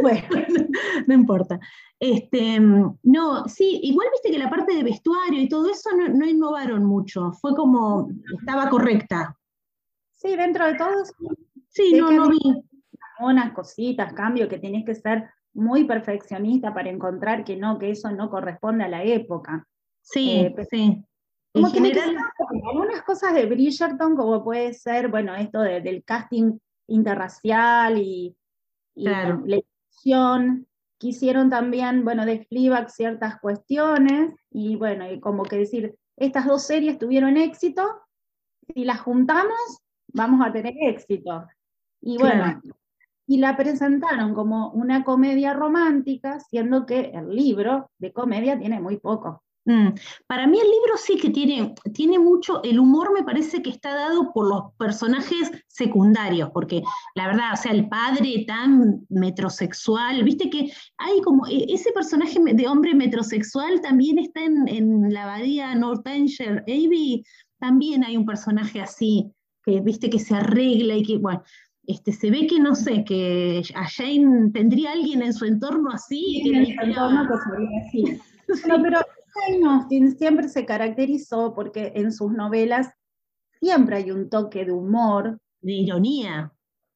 Bueno, 0.00 0.22
no, 1.06 1.14
importa. 1.14 1.60
Este, 2.00 2.58
no, 2.58 3.46
sí, 3.46 3.78
igual 3.82 4.08
viste 4.10 4.30
que 4.30 4.38
la 4.38 4.48
parte 4.48 4.74
de 4.74 4.82
vestuario 4.82 5.38
y 5.38 5.50
todo 5.50 5.70
eso 5.70 5.90
no, 5.94 6.08
no 6.08 6.26
innovaron 6.26 6.82
mucho, 6.82 7.32
fue 7.32 7.54
como, 7.54 8.08
estaba 8.40 8.70
correcta. 8.70 9.36
Sí, 10.14 10.34
dentro 10.34 10.64
de 10.64 10.76
todo. 10.76 11.04
Sí, 11.68 11.92
no, 11.92 12.10
no 12.10 12.30
vi. 12.30 12.38
Unas 13.20 13.52
cositas, 13.52 14.14
cambios 14.14 14.48
que 14.48 14.58
tienes 14.58 14.86
que 14.86 14.94
ser 14.94 15.28
muy 15.52 15.84
perfeccionista 15.84 16.72
para 16.72 16.90
encontrar 16.90 17.44
que 17.44 17.56
no, 17.56 17.78
que 17.78 17.90
eso 17.90 18.10
no 18.10 18.30
corresponde 18.30 18.84
a 18.84 18.88
la 18.88 19.04
época. 19.04 19.66
Sí, 20.02 20.40
eh, 20.40 20.54
sí. 20.70 21.02
Como 21.52 21.72
que 21.72 21.78
algunas 22.68 23.02
cosas 23.02 23.34
de 23.34 23.46
Bridgerton, 23.46 24.14
como 24.14 24.44
puede 24.44 24.74
ser, 24.74 25.08
bueno, 25.08 25.34
esto 25.34 25.60
del 25.60 26.04
casting 26.04 26.58
interracial 26.88 27.98
y, 27.98 28.36
la 28.94 29.38
elección, 29.44 30.66
quisieron 30.98 31.50
también, 31.50 32.02
bueno, 32.02 32.24
de 32.24 32.46
Fleabag 32.46 32.90
ciertas 32.90 33.38
cuestiones, 33.40 34.34
y 34.50 34.76
bueno, 34.76 35.10
y 35.10 35.20
como 35.20 35.42
que 35.42 35.58
decir, 35.58 35.94
estas 36.16 36.46
dos 36.46 36.62
series 36.62 36.98
tuvieron 36.98 37.36
éxito, 37.36 37.86
si 38.74 38.84
las 38.84 39.00
juntamos, 39.00 39.82
vamos 40.08 40.40
a 40.46 40.50
tener 40.50 40.74
éxito. 40.80 41.46
Y 42.00 42.16
bueno, 42.18 42.60
y 43.26 43.38
la 43.38 43.56
presentaron 43.56 44.34
como 44.34 44.70
una 44.70 45.04
comedia 45.04 45.52
romántica, 45.52 46.40
siendo 46.40 46.86
que 46.86 47.10
el 47.14 47.34
libro 47.34 47.90
de 47.98 48.12
comedia 48.12 48.58
tiene 48.58 48.80
muy 48.80 48.98
poco. 48.98 49.42
Mm, 49.66 49.88
para 50.28 50.46
mí 50.46 50.58
el 50.60 50.70
libro 50.70 50.96
sí 50.96 51.16
que 51.16 51.30
tiene, 51.30 51.74
tiene 51.92 52.20
mucho, 52.20 52.62
el 52.62 52.78
humor 52.78 53.12
me 53.12 53.24
parece 53.24 53.62
que 53.62 53.70
está 53.70 53.94
dado 53.94 54.32
por 54.32 54.48
los 54.48 54.72
personajes 54.78 55.50
secundarios, 55.66 56.50
porque 56.54 56.82
la 57.16 57.26
verdad, 57.26 57.52
o 57.52 57.56
sea, 57.56 57.72
el 57.72 57.88
padre 57.88 58.44
tan 58.46 59.04
metrosexual, 59.08 60.22
viste 60.22 60.48
que 60.50 60.70
hay 60.98 61.20
como, 61.22 61.48
e, 61.48 61.66
ese 61.68 61.90
personaje 61.90 62.38
de 62.40 62.68
hombre 62.68 62.94
metrosexual 62.94 63.80
también 63.80 64.20
está 64.20 64.44
en, 64.44 65.12
la 65.12 65.24
abadía 65.24 65.74
Northanger 65.74 66.62
Abbey, 66.68 67.24
también 67.58 68.04
hay 68.04 68.16
un 68.16 68.24
personaje 68.24 68.80
así, 68.80 69.32
que 69.64 69.80
viste 69.80 70.08
que 70.08 70.20
se 70.20 70.36
arregla 70.36 70.94
y 70.94 71.02
que, 71.02 71.18
bueno, 71.18 71.42
este, 71.88 72.12
se 72.12 72.30
ve 72.30 72.46
que 72.46 72.60
no 72.60 72.76
sé, 72.76 73.04
que 73.04 73.62
a 73.74 73.88
Jane 73.88 74.50
tendría 74.52 74.92
alguien 74.92 75.22
en 75.22 75.32
su 75.32 75.44
entorno 75.44 75.90
así. 75.90 76.40
que 76.44 76.50
en 76.50 76.88
entorno 76.88 77.28
así. 77.84 78.04
No, 78.68 78.80
pero 78.80 79.00
Jane 79.36 79.66
Austen 79.66 80.16
siempre 80.16 80.48
se 80.48 80.64
caracterizó 80.64 81.54
porque 81.54 81.92
en 81.94 82.12
sus 82.12 82.32
novelas 82.32 82.90
siempre 83.60 83.96
hay 83.96 84.10
un 84.10 84.28
toque 84.30 84.64
de 84.64 84.72
humor. 84.72 85.38
De 85.60 85.72
ironía. 85.72 86.52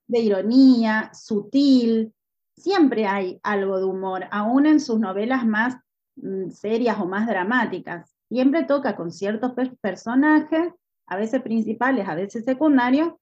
De 0.07 0.21
ironía, 0.21 1.11
sutil. 1.15 2.13
Siempre 2.57 3.07
hay 3.07 3.41
algo 3.43 3.79
de 3.79 3.85
humor, 3.85 4.25
aún 4.31 4.67
en 4.67 4.81
sus 4.81 5.01
novelas 5.01 5.47
más 5.47 5.77
mm, 6.17 6.51
serias 6.51 6.99
o 7.01 7.07
más 7.07 7.27
dramáticas. 7.27 8.15
Siempre 8.29 8.65
toca 8.65 8.97
con 8.97 9.11
ciertos 9.11 9.53
personajes, 9.81 10.73
a 11.07 11.17
veces 11.17 11.43
principales, 11.43 12.09
a 12.09 12.15
veces 12.15 12.45
secundarios, 12.45 13.15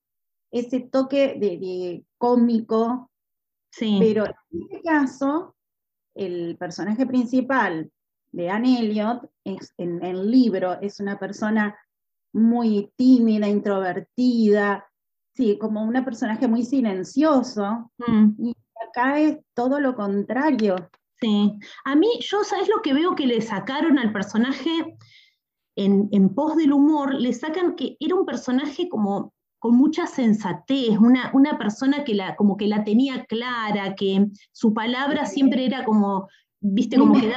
ese 0.51 0.81
toque 0.81 1.37
de, 1.39 2.05
cómico. 2.19 3.11
Sí. 3.71 3.99
Pero 4.01 4.27
en 4.27 4.63
este 4.63 4.83
caso, 4.83 5.55
el 6.15 6.57
personaje 6.59 7.07
principal 7.07 7.91
de 8.33 8.51
Anne 8.51 8.81
Elliot, 8.81 9.31
en, 9.45 10.05
el 10.05 10.31
libro, 10.31 10.81
es 10.81 11.01
una 11.01 11.19
persona 11.19 11.77
muy 12.33 12.93
tímida, 12.97 13.49
introvertida, 13.49 14.87
sí, 15.35 15.59
como 15.59 15.83
un 15.83 16.05
personaje 16.05 16.47
muy 16.47 16.65
silencioso, 16.65 17.91
mm. 17.99 18.31
y 18.39 18.55
acá 18.89 19.19
es 19.19 19.39
todo 19.55 19.81
lo 19.81 19.95
contrario. 19.95 20.77
Sí, 21.21 21.59
a 21.85 21.97
mí, 21.97 22.09
yo, 22.21 22.45
¿sabes 22.45 22.69
lo 22.69 22.81
que 22.81 22.95
veo 22.95 23.15
que 23.17 23.27
le 23.27 23.41
sacaron 23.41 23.99
al 23.99 24.13
personaje 24.13 24.97
en, 25.77 26.09
en 26.13 26.35
pos 26.35 26.57
del 26.57 26.73
humor? 26.73 27.15
Le 27.15 27.33
sacan 27.33 27.75
que 27.75 27.97
era 27.99 28.15
un 28.15 28.25
personaje 28.25 28.89
como 28.89 29.33
con 29.59 29.77
mucha 29.77 30.07
sensatez, 30.07 30.99
una, 30.99 31.31
una 31.35 31.59
persona 31.59 32.05
que 32.05 32.15
la, 32.15 32.37
como 32.37 32.57
que 32.57 32.69
la 32.69 32.85
tenía 32.85 33.25
clara, 33.25 33.95
que 33.95 34.27
su 34.53 34.73
palabra 34.73 35.27
siempre 35.27 35.67
era 35.67 35.85
como, 35.85 36.29
viste, 36.61 36.97
como 36.97 37.15
que 37.15 37.33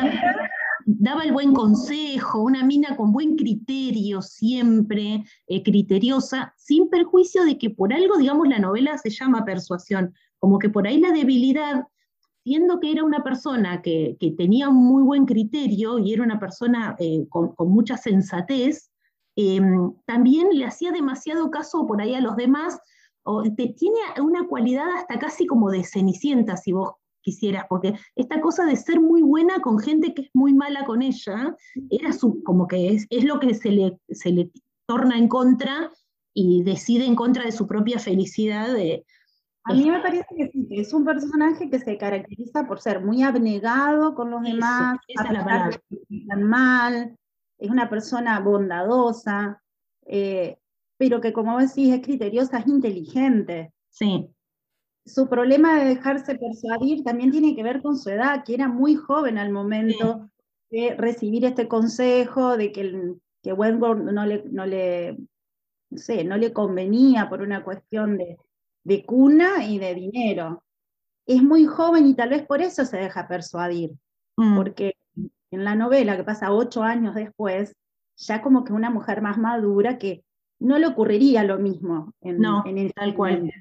daba 0.86 1.24
el 1.24 1.32
buen 1.32 1.54
consejo, 1.54 2.42
una 2.42 2.64
mina 2.64 2.96
con 2.96 3.12
buen 3.12 3.36
criterio 3.36 4.22
siempre, 4.22 5.24
eh, 5.48 5.64
criteriosa, 5.64 6.54
sin 6.58 6.90
perjuicio 6.90 7.44
de 7.46 7.58
que 7.58 7.70
por 7.70 7.94
algo, 7.94 8.18
digamos, 8.18 8.48
la 8.48 8.60
novela 8.60 8.98
se 8.98 9.10
llama 9.10 9.46
persuasión, 9.46 10.14
como 10.40 10.60
que 10.60 10.70
por 10.70 10.88
ahí 10.88 11.00
la 11.00 11.12
debilidad, 11.12 11.88
siendo 12.44 12.80
que 12.80 12.92
era 12.92 13.04
una 13.04 13.24
persona 13.24 13.82
que, 13.82 14.18
tenía 14.38 14.70
muy 14.70 15.04
buen 15.04 15.26
criterio 15.26 16.00
y 16.00 16.14
era 16.14 16.24
una 16.24 16.40
persona 16.40 16.96
eh, 17.00 17.26
con, 17.30 17.54
mucha 17.60 17.98
sensatez, 17.98 18.92
em, 19.36 19.94
también 20.06 20.50
le 20.52 20.66
hacía 20.66 20.92
demasiado 20.92 21.52
caso 21.52 21.86
por 21.86 22.02
ahí 22.02 22.16
a 22.16 22.22
los 22.22 22.36
demás, 22.36 22.80
o 23.24 23.44
tiene 23.44 24.00
una 24.22 24.48
cualidad 24.48 24.90
hasta 24.98 25.20
casi 25.20 25.46
como 25.46 25.70
de 25.70 25.84
cenicienta, 25.84 26.58
si 26.58 26.72
vos 26.72 26.94
quisieras, 27.22 27.66
porque 27.70 27.96
esta 28.16 28.42
cosa 28.42 28.66
de 28.66 28.76
ser 28.76 29.00
muy 29.00 29.22
buena 29.22 29.60
con 29.62 29.80
gente 29.80 30.14
que 30.14 30.24
es 30.24 30.30
muy 30.34 30.54
mala 30.54 30.86
con 30.86 31.02
ella, 31.02 31.56
era 31.90 32.12
su, 32.14 32.44
como 32.44 32.68
que 32.68 32.90
es, 32.90 33.08
es 33.10 33.24
lo 33.24 33.40
que 33.40 33.54
se 33.54 33.72
le, 33.72 34.00
se 34.10 34.32
le 34.32 34.52
torna 34.86 35.18
en 35.18 35.28
contra 35.28 35.92
y 36.34 36.64
decide 36.64 37.06
en 37.06 37.16
contra 37.16 37.44
de 37.46 37.52
su 37.52 37.68
propia 37.68 38.00
felicidad. 38.00 38.74
De, 38.74 39.06
a 39.64 39.74
mí 39.74 39.90
me 39.90 40.00
parece 40.00 40.26
que 40.36 40.50
sí, 40.52 40.68
es 40.72 40.94
un 40.94 41.06
personaje 41.06 41.70
que 41.70 41.80
se 41.80 41.98
caracteriza 41.98 42.68
por 42.68 42.80
ser 42.80 43.04
muy 43.04 43.24
abnegado 43.24 44.16
con 44.16 44.32
los 44.32 44.42
demás, 44.42 45.00
esa 45.08 45.24
es 45.26 45.32
la 45.32 45.44
palabra. 45.44 45.82
mal, 46.38 47.16
es 47.58 47.70
una 47.70 47.90
persona 47.90 48.40
bondadosa, 48.40 49.62
eh, 50.06 50.58
pero 50.98 51.22
que 51.22 51.34
como 51.34 51.60
decís 51.60 51.94
es 51.94 52.02
criteriosa, 52.02 52.60
es 52.60 52.68
inteligente. 52.68 53.74
Sí 53.90 54.30
su 55.06 55.28
problema 55.28 55.80
de 55.80 55.86
dejarse 55.86 56.36
persuadir 56.36 57.04
también 57.04 57.32
tiene 57.32 57.56
que 57.56 57.64
ver 57.64 57.82
con 57.82 57.98
su 57.98 58.10
edad, 58.10 58.44
que 58.44 58.54
era 58.54 58.68
muy 58.68 58.96
joven 58.96 59.38
al 59.38 59.52
momento 59.52 60.30
de 60.70 60.96
recibir 60.96 61.46
este 61.46 61.68
consejo, 61.68 62.56
de 62.58 62.72
que, 62.72 63.16
que 63.42 63.54
Wentworth 63.54 64.00
no 64.00 64.26
le, 64.26 64.44
no, 64.52 64.66
le, 64.66 65.18
sé, 65.96 66.24
no 66.24 66.38
le 66.38 66.54
convenía 66.54 67.30
por 67.30 67.42
una 67.42 67.64
cuestión 67.64 68.18
de, 68.18 68.38
de 68.84 69.06
cuna 69.06 69.66
y 69.66 69.80
de 69.80 69.96
dinero. 69.96 70.64
Es 71.26 71.42
muy 71.42 71.66
joven 71.66 72.08
y 72.08 72.16
tal 72.16 72.30
vez 72.30 72.46
por 72.46 72.62
eso 72.62 72.86
se 72.86 72.98
deja 72.98 73.28
persuadir, 73.28 73.92
mm. 74.38 74.56
porque 74.56 74.96
en 75.52 75.64
la 75.64 75.76
novela, 75.76 76.16
que 76.16 76.24
pasa 76.24 76.54
ocho 76.54 76.84
años 76.84 77.16
después, 77.16 77.76
ya 78.18 78.42
como 78.42 78.64
que 78.64 78.74
una 78.74 78.90
mujer 78.90 79.22
más 79.22 79.38
madura 79.38 79.98
que 79.98 80.24
no 80.60 80.78
le 80.78 80.88
ocurriría 80.88 81.44
lo 81.44 81.58
mismo 81.58 82.14
en, 82.22 82.40
no, 82.40 82.64
en 82.66 82.78
el 82.78 82.94
tal 82.94 83.16
cual. 83.16 83.52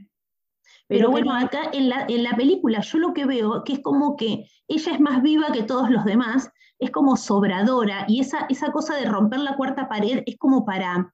Pero 0.90 1.09
bueno, 1.09 1.32
acá 1.32 1.70
en 1.73 1.88
la, 1.88 2.04
en 2.09 2.25
la 2.25 2.35
película 2.35 2.80
yo 2.80 2.99
lo 2.99 3.14
que 3.14 3.25
veo 3.25 3.62
que 3.62 3.75
es 3.75 3.78
como 3.78 4.16
que 4.16 4.47
ella 4.66 4.92
es 4.92 4.99
más 4.99 5.23
viva 5.23 5.52
que 5.52 5.62
todos 5.62 5.88
los 5.88 6.04
demás, 6.04 6.50
es 6.80 6.90
como 6.90 7.16
sobradora, 7.16 8.06
y 8.09 8.18
esa, 8.20 8.47
esa 8.49 8.73
cosa 8.73 8.97
de 8.97 9.04
romper 9.04 9.38
la 9.38 9.54
cuarta 9.54 9.88
pared 9.88 10.25
es 10.26 10.37
como 10.37 10.64
para, 10.64 11.12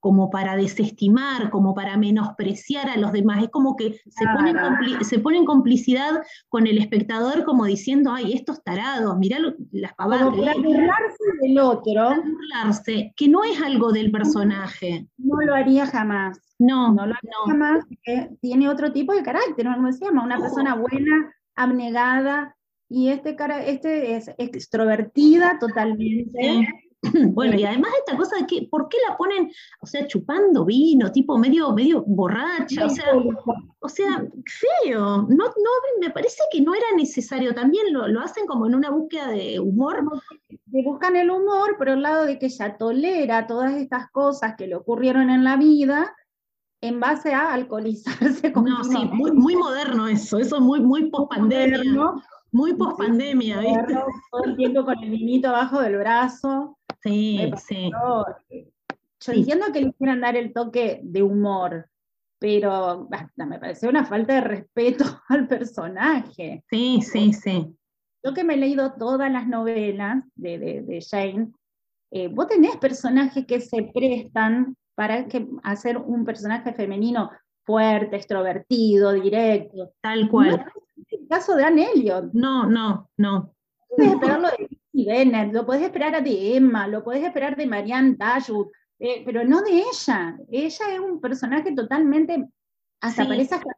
como 0.00 0.30
para 0.30 0.56
desestimar, 0.56 1.50
como 1.50 1.74
para 1.74 1.96
menospreciar 1.96 2.88
a 2.88 2.96
los 2.96 3.12
demás. 3.12 3.42
Es 3.44 3.50
como 3.50 3.76
que 3.76 4.00
se, 4.08 4.24
pone, 4.34 4.50
en 4.50 5.04
se 5.04 5.18
pone 5.18 5.36
en 5.36 5.44
complicidad 5.44 6.22
con 6.48 6.66
el 6.66 6.78
espectador 6.78 7.44
como 7.44 7.66
diciendo, 7.66 8.10
ay, 8.12 8.32
estos 8.32 8.64
tarados, 8.64 9.16
mirá 9.18 9.38
las 9.70 9.94
pavadas. 9.94 10.30
Como 10.30 10.42
para 10.42 10.54
burlarse 10.54 11.24
del 11.42 11.58
otro. 11.58 12.10
burlarse, 12.22 13.12
que 13.16 13.28
no 13.28 13.44
es 13.44 13.60
algo 13.62 13.92
del 13.92 14.10
personaje. 14.10 15.06
No 15.18 15.40
lo 15.42 15.54
haría 15.54 15.86
jamás. 15.86 16.40
No, 16.58 16.92
no 16.92 17.06
lo 17.06 17.14
haría 17.14 17.32
jamás, 17.46 17.84
tiene 18.42 18.68
otro 18.68 18.92
tipo 18.92 19.14
de 19.14 19.22
carácter, 19.22 19.66
como 19.66 19.86
decíamos, 19.86 20.24
una 20.24 20.38
persona 20.38 20.74
buena, 20.74 21.34
abnegada, 21.54 22.54
y 22.90 23.08
este, 23.08 23.36
cara, 23.36 23.64
este 23.64 24.16
es 24.16 24.30
extrovertida 24.36 25.58
totalmente. 25.60 26.68
Bueno, 27.34 27.56
y 27.56 27.64
además 27.64 27.92
esta 27.98 28.16
cosa 28.16 28.36
de 28.36 28.46
que, 28.46 28.68
¿por 28.70 28.88
qué 28.88 28.98
la 29.08 29.16
ponen, 29.16 29.50
o 29.80 29.86
sea, 29.86 30.06
chupando 30.06 30.64
vino, 30.64 31.10
tipo 31.10 31.38
medio, 31.38 31.72
medio 31.72 32.02
borracha? 32.06 32.86
O 32.86 32.88
sea, 32.90 33.06
o 33.80 33.88
sea, 33.88 34.24
feo. 34.46 35.22
No, 35.22 35.44
no, 35.44 35.70
me 36.00 36.10
parece 36.10 36.42
que 36.52 36.60
no 36.60 36.74
era 36.74 36.86
necesario. 36.96 37.54
También 37.54 37.92
lo, 37.92 38.06
lo 38.08 38.20
hacen 38.20 38.46
como 38.46 38.66
en 38.66 38.74
una 38.74 38.90
búsqueda 38.90 39.28
de 39.28 39.58
humor. 39.58 40.04
buscan 40.66 41.16
el 41.16 41.30
humor, 41.30 41.76
pero 41.78 41.92
al 41.92 42.02
lado 42.02 42.26
de 42.26 42.38
que 42.38 42.46
ella 42.46 42.76
tolera 42.76 43.46
todas 43.46 43.72
estas 43.72 44.10
cosas 44.10 44.54
que 44.56 44.66
le 44.66 44.74
ocurrieron 44.74 45.30
en 45.30 45.44
la 45.44 45.56
vida, 45.56 46.14
en 46.82 47.00
base 47.00 47.32
a 47.32 47.52
alcoholizarse. 47.52 48.50
No, 48.50 48.84
sí, 48.84 48.98
muy, 49.12 49.32
muy, 49.32 49.56
moderno 49.56 50.08
eso, 50.08 50.38
eso 50.38 50.56
es 50.56 50.62
muy, 50.62 50.80
muy 50.80 51.10
post 51.10 51.30
pandemia. 51.30 51.82
Muy 52.52 52.74
post 52.74 52.98
pandemia, 52.98 53.60
¿viste? 53.60 53.94
Todo 54.30 54.44
el 54.44 54.56
tiempo 54.56 54.84
con 54.84 54.98
el 54.98 55.10
vinito 55.10 55.48
abajo 55.48 55.80
del 55.80 55.96
brazo. 55.98 56.76
Sí, 57.02 57.50
sí. 57.56 57.90
Yo 59.22 59.32
entiendo 59.32 59.66
que 59.72 59.80
le 59.82 59.92
quieran 59.92 60.20
dar 60.20 60.36
el 60.36 60.52
toque 60.52 61.00
de 61.02 61.22
humor, 61.22 61.88
pero 62.38 63.08
me 63.36 63.58
pareció 63.58 63.88
una 63.90 64.04
falta 64.04 64.34
de 64.34 64.40
respeto 64.40 65.04
al 65.28 65.46
personaje. 65.46 66.64
Sí, 66.70 67.00
sí, 67.02 67.32
sí. 67.32 67.76
Yo 68.24 68.34
que 68.34 68.44
me 68.44 68.54
he 68.54 68.58
leído 68.58 68.94
todas 68.94 69.30
las 69.30 69.46
novelas 69.46 70.24
de, 70.34 70.58
de, 70.58 71.06
Jane, 71.08 71.52
eh, 72.10 72.28
vos 72.28 72.48
tenés 72.48 72.76
personajes 72.76 73.46
que 73.46 73.60
se 73.60 73.90
prestan 73.94 74.76
para 74.94 75.26
que, 75.26 75.46
hacer 75.62 75.96
un 75.96 76.24
personaje 76.24 76.74
femenino 76.74 77.30
fuerte, 77.64 78.16
extrovertido, 78.16 79.12
directo. 79.12 79.92
Tal 80.02 80.28
cual. 80.28 80.66
el 81.10 81.28
caso 81.28 81.56
de 81.56 81.64
Anne 81.64 81.88
Elliot. 81.94 82.32
No, 82.32 82.66
no, 82.66 83.10
no. 83.16 83.54
Puedes 83.96 84.12
esperarlo 84.12 84.48
de 84.48 85.04
Bennett, 85.04 85.52
lo 85.52 85.66
puedes 85.66 85.82
esperar 85.82 86.22
de 86.22 86.56
Emma, 86.56 86.86
lo 86.86 87.02
puedes 87.02 87.24
esperar 87.24 87.56
de 87.56 87.66
Marianne 87.66 88.16
Dashwood, 88.16 88.68
eh, 88.98 89.22
pero 89.24 89.44
no 89.44 89.62
de 89.62 89.82
ella. 89.82 90.38
Ella 90.50 90.94
es 90.94 91.00
un 91.00 91.20
personaje 91.20 91.72
totalmente, 91.72 92.48
hasta 93.00 93.26
parece 93.26 93.56
hasta 93.56 93.72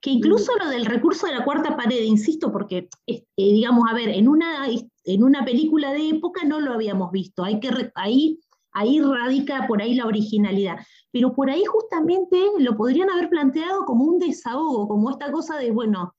Que 0.00 0.10
incluso 0.10 0.52
lo 0.58 0.68
del 0.68 0.86
recurso 0.86 1.26
de 1.26 1.34
la 1.34 1.44
cuarta 1.44 1.76
pared, 1.76 2.02
insisto, 2.02 2.50
porque, 2.50 2.88
este, 3.06 3.26
digamos, 3.36 3.84
a 3.88 3.94
ver, 3.94 4.08
en 4.08 4.28
una, 4.28 4.66
en 5.04 5.22
una 5.22 5.44
película 5.44 5.92
de 5.92 6.08
época 6.08 6.44
no 6.44 6.58
lo 6.58 6.72
habíamos 6.72 7.12
visto, 7.12 7.44
hay 7.44 7.60
que, 7.60 7.70
ahí, 7.94 8.40
ahí 8.72 9.00
radica 9.00 9.66
por 9.68 9.80
ahí 9.80 9.94
la 9.94 10.06
originalidad, 10.06 10.78
pero 11.12 11.32
por 11.32 11.50
ahí 11.50 11.64
justamente 11.64 12.36
lo 12.58 12.76
podrían 12.76 13.10
haber 13.10 13.28
planteado 13.28 13.84
como 13.84 14.04
un 14.04 14.18
desahogo, 14.18 14.88
como 14.88 15.10
esta 15.10 15.30
cosa 15.30 15.56
de, 15.58 15.70
bueno, 15.70 16.14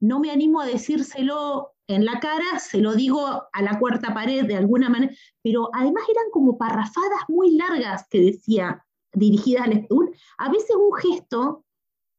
no 0.00 0.20
me 0.20 0.30
animo 0.30 0.60
a 0.60 0.66
decírselo 0.66 1.75
en 1.88 2.04
la 2.04 2.18
cara, 2.20 2.58
se 2.58 2.80
lo 2.80 2.94
digo 2.94 3.44
a 3.52 3.62
la 3.62 3.78
cuarta 3.78 4.12
pared 4.12 4.44
de 4.44 4.56
alguna 4.56 4.88
manera, 4.88 5.12
pero 5.42 5.70
además 5.72 6.04
eran 6.08 6.30
como 6.32 6.58
parrafadas 6.58 7.20
muy 7.28 7.56
largas 7.56 8.06
que 8.08 8.20
decía, 8.20 8.84
dirigidas 9.12 9.64
al 9.64 9.70
lector. 9.70 10.10
A 10.38 10.50
veces 10.50 10.76
un 10.76 10.94
gesto 10.98 11.64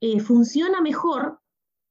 eh, 0.01 0.19
funciona 0.19 0.81
mejor, 0.81 1.39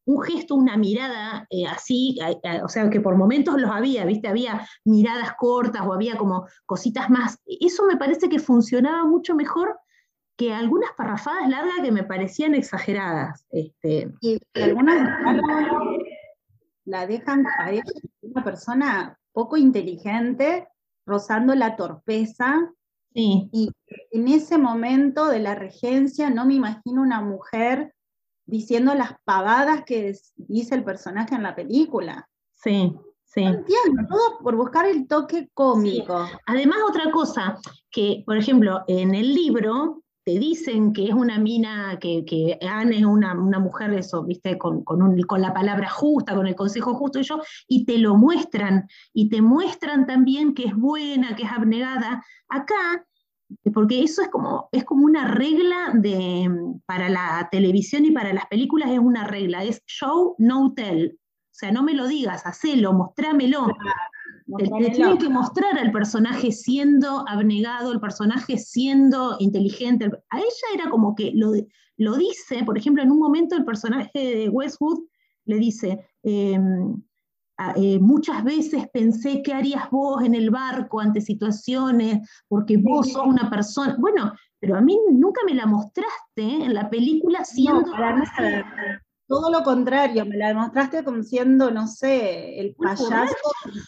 un 0.07 0.23
gesto, 0.23 0.55
una 0.55 0.77
mirada 0.77 1.47
eh, 1.51 1.67
así, 1.67 2.19
o 2.63 2.69
sea, 2.69 2.89
que 2.89 3.01
por 3.01 3.17
momentos 3.17 3.61
los 3.61 3.71
había, 3.71 4.05
¿viste? 4.05 4.29
Había 4.29 4.67
miradas 4.85 5.33
cortas 5.37 5.83
o 5.85 5.93
había 5.93 6.17
como 6.17 6.47
cositas 6.65 7.11
más. 7.11 7.41
Eso 7.45 7.85
me 7.87 7.97
parece 7.97 8.29
que 8.29 8.39
funcionaba 8.39 9.05
mucho 9.05 9.35
mejor 9.35 9.77
que 10.37 10.53
algunas 10.53 10.91
parrafadas 10.97 11.49
largas 11.49 11.81
que 11.83 11.93
me 11.93 12.05
parecían 12.05 12.55
exageradas. 12.55 13.47
Este. 13.51 14.13
Y, 14.21 14.39
algunas 14.55 15.09
la 16.87 17.07
dejan 17.07 17.45
caer 17.45 17.85
una 18.23 18.43
persona 18.43 19.19
poco 19.33 19.57
inteligente, 19.57 20.67
rozando 21.05 21.55
la 21.55 21.77
torpeza. 21.77 22.73
Y 23.19 23.71
en 24.11 24.29
ese 24.29 24.59
momento 24.59 25.29
de 25.29 25.39
la 25.39 25.55
regencia 25.55 26.29
no 26.29 26.45
me 26.45 26.55
imagino 26.55 27.01
una 27.01 27.23
mujer 27.23 27.95
diciendo 28.45 28.95
las 28.95 29.13
pavadas 29.25 29.85
que 29.85 30.15
dice 30.37 30.75
el 30.75 30.85
personaje 30.85 31.35
en 31.35 31.43
la 31.43 31.57
película. 31.57 32.29
Sí, 32.55 32.95
sí. 33.25 33.43
entiendo, 33.43 34.07
todo 34.09 34.39
por 34.41 34.57
buscar 34.57 34.85
el 34.85 35.09
toque 35.09 35.49
cómico. 35.55 36.27
Además, 36.47 36.79
otra 36.87 37.11
cosa, 37.11 37.59
que 37.91 38.23
por 38.27 38.37
ejemplo, 38.37 38.85
en 38.87 39.15
el 39.15 39.35
libro 39.35 40.03
te 40.27 40.41
dicen 40.41 40.93
que 40.93 41.07
es 41.07 41.15
una 41.15 41.39
mina, 41.39 42.01
que, 42.01 42.25
que 42.25 42.59
Anne 42.69 42.99
es 42.99 43.05
una, 43.05 43.33
mujer, 43.61 43.93
eso, 43.93 44.25
viste, 44.25 44.59
con, 44.59 44.83
con, 44.83 45.23
con, 45.23 45.41
la 45.41 45.55
palabra 45.55 45.89
justa, 45.89 46.35
con 46.35 46.49
el 46.49 46.57
consejo 46.57 46.95
justo 46.95 47.21
y 47.21 47.23
yo, 47.23 47.41
y 47.69 47.85
te 47.85 47.97
lo 47.99 48.17
muestran, 48.17 48.89
y 49.13 49.29
te 49.29 49.41
muestran 49.41 50.05
también 50.05 50.53
que 50.53 50.65
es 50.65 50.75
buena, 50.75 51.37
que 51.37 51.45
es 51.45 51.53
abnegada. 51.53 52.25
Acá, 52.49 53.07
porque 53.73 54.03
eso 54.03 54.21
es 54.21 54.29
como, 54.29 54.69
es 54.73 54.83
como 54.83 55.05
una 55.05 55.29
regla 55.29 55.93
de, 55.95 56.51
para 56.87 57.09
la 57.09 57.49
televisión 57.53 58.05
y 58.05 58.11
para 58.11 58.33
las 58.33 58.47
películas, 58.47 58.91
es 58.91 58.99
una 58.99 59.29
regla, 59.29 59.63
es 59.63 59.81
show, 59.87 60.35
no 60.39 60.75
tell. 60.75 61.17
O 61.17 61.59
sea, 61.59 61.71
no 61.71 61.85
me 61.85 61.95
lo 61.95 62.09
digas, 62.09 62.45
hacelo, 62.47 62.93
mostrámelo. 62.95 63.69
Le 64.47 64.91
tiene 64.91 65.19
que 65.19 65.29
mostrar 65.29 65.77
al 65.77 65.91
personaje 65.91 66.53
siendo 66.53 67.29
abnegado, 67.29 67.93
el 67.93 68.01
personaje 68.01 68.59
siendo 68.59 69.37
inteligente. 69.41 70.07
A 70.31 70.39
ella 70.39 70.69
era 70.75 70.89
como 70.89 71.15
que 71.17 71.33
lo, 71.35 71.53
lo 71.97 72.17
dice, 72.17 72.63
por 72.65 72.79
ejemplo, 72.79 73.03
en 73.03 73.11
un 73.11 73.19
momento 73.19 73.57
el 73.57 73.65
personaje 73.65 74.11
de 74.15 74.49
Westwood 74.49 75.01
le 75.47 75.57
dice, 75.57 75.99
em, 76.23 77.03
eh, 77.77 77.99
muchas 77.99 78.45
veces 78.45 78.87
pensé 78.93 79.43
qué 79.43 79.53
harías 79.53 79.91
vos 79.91 80.23
en 80.23 80.35
el 80.35 80.51
barco 80.51 81.01
ante 81.01 81.21
situaciones, 81.21 82.29
porque 82.49 82.77
vos 82.77 83.13
sos 83.13 83.27
una 83.27 83.49
persona, 83.49 83.97
bueno, 83.99 84.33
pero 84.61 84.77
a 84.77 84.81
mí 84.81 84.99
nunca 85.11 85.41
me 85.47 85.55
la 85.55 85.67
mostraste 85.67 86.13
en 86.37 86.75
la 86.75 86.91
película 86.91 87.45
siendo... 87.45 87.93
Todo 89.29 89.51
lo 89.51 89.65
contrario, 89.65 90.25
me 90.25 90.37
la 90.37 90.49
demostraste 90.49 91.03
como 91.03 91.23
siendo, 91.23 91.73
no 91.73 91.89
sé, 91.89 92.61
el 92.61 92.75
payaso 92.75 93.37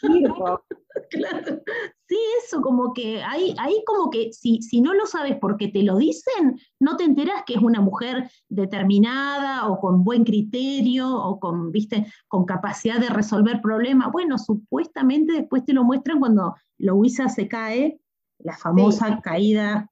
circo. 0.00 0.62
claro. 1.10 1.62
Sí, 2.08 2.16
eso, 2.42 2.60
como 2.60 2.92
que 2.92 3.22
ahí, 3.22 3.54
ahí 3.58 3.82
como 3.86 4.10
que 4.10 4.32
si, 4.32 4.62
si 4.62 4.80
no 4.80 4.94
lo 4.94 5.06
sabes 5.06 5.36
porque 5.40 5.68
te 5.68 5.82
lo 5.82 5.96
dicen, 5.96 6.58
no 6.80 6.96
te 6.96 7.04
enteras 7.04 7.44
que 7.46 7.54
es 7.54 7.60
una 7.60 7.80
mujer 7.80 8.30
determinada 8.48 9.68
o 9.68 9.78
con 9.78 10.02
buen 10.02 10.24
criterio 10.24 11.14
o 11.14 11.38
con, 11.38 11.70
viste, 11.70 12.06
con 12.26 12.44
capacidad 12.44 12.98
de 12.98 13.10
resolver 13.10 13.60
problemas. 13.60 14.10
Bueno, 14.10 14.38
supuestamente 14.38 15.34
después 15.34 15.64
te 15.64 15.72
lo 15.72 15.84
muestran 15.84 16.18
cuando 16.18 16.56
Louisa 16.78 17.28
se 17.28 17.46
cae, 17.46 18.00
la 18.38 18.56
famosa 18.56 19.20
caída. 19.20 19.88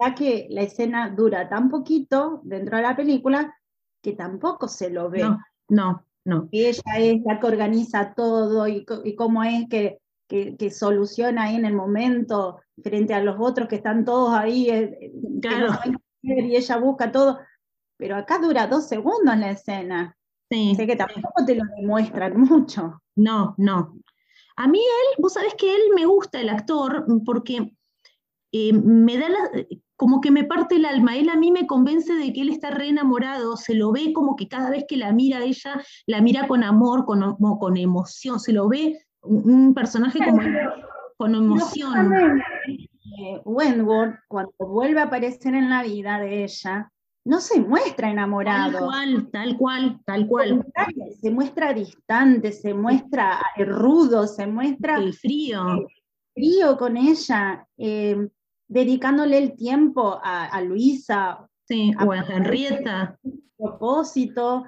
Ya 0.00 0.14
que 0.14 0.46
la 0.50 0.62
escena 0.62 1.10
dura 1.10 1.48
tan 1.48 1.68
poquito 1.68 2.40
dentro 2.44 2.76
de 2.76 2.82
la 2.82 2.96
película 2.96 3.54
que 4.02 4.12
tampoco 4.12 4.68
se 4.68 4.90
lo 4.90 5.10
ve. 5.10 5.22
No, 5.22 5.38
no, 5.68 6.04
no. 6.24 6.48
ella 6.52 6.82
es 6.98 7.22
la 7.24 7.40
que 7.40 7.46
organiza 7.46 8.14
todo 8.14 8.66
y, 8.68 8.84
cómo 9.16 9.44
es 9.44 9.68
que, 9.68 9.98
que, 10.28 10.70
soluciona 10.70 11.44
ahí 11.44 11.56
en 11.56 11.64
el 11.64 11.74
momento 11.74 12.60
frente 12.82 13.14
a 13.14 13.22
los 13.22 13.36
otros 13.38 13.68
que 13.68 13.76
están 13.76 14.04
todos 14.04 14.32
ahí, 14.34 14.68
eh, 14.70 15.12
claro. 15.40 15.78
y 16.22 16.56
ella 16.56 16.76
busca 16.76 17.10
todo. 17.10 17.38
Pero 17.96 18.16
acá 18.16 18.38
dura 18.38 18.66
dos 18.66 18.86
segundos 18.86 19.36
la 19.36 19.50
escena. 19.50 20.16
Sí. 20.50 20.74
Sé 20.76 20.86
que 20.86 20.96
tampoco 20.96 21.44
te 21.44 21.56
lo 21.56 21.64
demuestran 21.76 22.40
mucho. 22.40 23.02
No, 23.16 23.54
no. 23.58 23.98
A 24.56 24.66
mí 24.66 24.78
él, 24.78 25.22
vos 25.22 25.34
sabés 25.34 25.54
que 25.54 25.72
él 25.72 25.82
me 25.94 26.06
gusta 26.06 26.40
el 26.40 26.48
actor 26.48 27.04
porque 27.24 27.72
eh, 28.52 28.72
me 28.72 29.18
da 29.18 29.28
la, 29.28 29.50
como 29.98 30.20
que 30.20 30.30
me 30.30 30.44
parte 30.44 30.76
el 30.76 30.86
alma. 30.86 31.16
Él 31.16 31.28
a 31.28 31.36
mí 31.36 31.50
me 31.50 31.66
convence 31.66 32.14
de 32.14 32.32
que 32.32 32.42
él 32.42 32.50
está 32.50 32.70
re 32.70 32.88
enamorado, 32.88 33.56
se 33.56 33.74
lo 33.74 33.90
ve 33.90 34.12
como 34.12 34.36
que 34.36 34.46
cada 34.46 34.70
vez 34.70 34.84
que 34.88 34.96
la 34.96 35.12
mira 35.12 35.42
ella, 35.42 35.82
la 36.06 36.22
mira 36.22 36.46
con 36.46 36.62
amor, 36.62 37.04
con, 37.04 37.36
con 37.36 37.76
emoción, 37.76 38.38
se 38.38 38.52
lo 38.52 38.68
ve 38.68 38.96
un, 39.22 39.74
personaje 39.74 40.20
como, 40.24 40.40
con 41.16 41.34
emoción. 41.34 42.40
Eh, 42.68 43.40
Wentworth, 43.44 44.14
cuando 44.28 44.52
vuelve 44.60 45.00
a 45.00 45.04
aparecer 45.04 45.54
en 45.54 45.68
la 45.68 45.82
vida 45.82 46.20
de 46.20 46.44
ella, 46.44 46.92
no 47.24 47.40
se 47.40 47.60
muestra 47.60 48.08
enamorado. 48.08 48.78
Tal 48.78 48.86
cual, 48.86 49.30
tal 49.32 49.56
cual, 49.56 50.00
tal 50.04 50.26
cual. 50.28 50.66
Se 51.20 51.30
muestra 51.32 51.74
distante, 51.74 52.52
se 52.52 52.72
muestra 52.72 53.40
rudo, 53.56 54.28
se 54.28 54.46
muestra... 54.46 54.98
El 54.98 55.12
frío. 55.12 55.88
frío 56.34 56.76
con 56.76 56.96
ella. 56.96 57.66
Eh, 57.76 58.28
dedicándole 58.68 59.38
el 59.38 59.56
tiempo 59.56 60.20
a, 60.22 60.60
Luisa. 60.62 61.48
Sí, 61.66 61.92
o 62.04 62.12
a 62.12 62.18
Henrietta. 62.18 63.18
Propósito. 63.56 64.64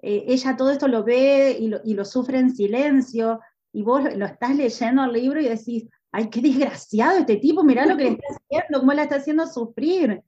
Eh, 0.00 0.24
ella 0.26 0.56
todo 0.56 0.70
esto 0.70 0.88
lo 0.88 1.04
ve 1.04 1.56
y 1.60 1.68
lo, 1.68 1.80
y 1.84 1.94
lo, 1.94 2.04
sufre 2.04 2.40
en 2.40 2.54
silencio, 2.54 3.38
y 3.72 3.82
vos 3.82 4.02
lo 4.16 4.26
estás 4.26 4.56
leyendo 4.56 5.04
el 5.04 5.12
libro 5.12 5.40
y 5.40 5.48
decís, 5.48 5.88
ay, 6.12 6.28
qué 6.28 6.40
desgraciado 6.40 7.18
este 7.18 7.36
tipo, 7.36 7.62
mirá 7.62 7.86
lo 7.86 7.96
que 7.96 8.04
le 8.04 8.10
está 8.10 8.26
haciendo, 8.36 8.80
cómo 8.80 8.92
la 8.92 9.02
está 9.04 9.16
haciendo 9.16 9.46
sufrir. 9.46 10.22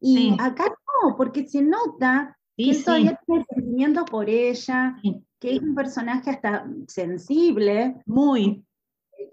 Y 0.00 0.36
acá 0.38 0.64
no, 0.66 1.16
porque 1.16 1.48
se 1.48 1.62
nota 1.62 2.36
que 2.56 2.70
él 2.70 2.84
todavía 2.84 3.18
tiene 3.26 3.44
sentimientos 3.48 4.04
por 4.10 4.28
ella, 4.28 4.96
que 5.40 5.56
es 5.56 5.60
un 5.60 5.74
personaje 5.74 6.30
hasta 6.30 6.68
sensible. 6.86 7.96
Muy. 8.06 8.64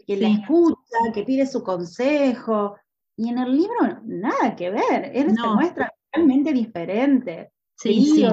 Que 0.07 0.15
la 0.15 0.29
escucha, 0.29 0.97
que 1.13 1.23
pide 1.23 1.45
su 1.45 1.61
consejo, 1.61 2.77
y 3.21 3.29
en 3.29 3.37
el 3.37 3.55
libro 3.55 4.01
nada 4.03 4.55
que 4.55 4.71
ver, 4.71 5.11
él 5.13 5.35
se 5.35 5.47
muestra 5.47 5.93
totalmente 6.09 6.53
diferente. 6.53 7.51
Sí, 7.75 8.03
sí. 8.03 8.25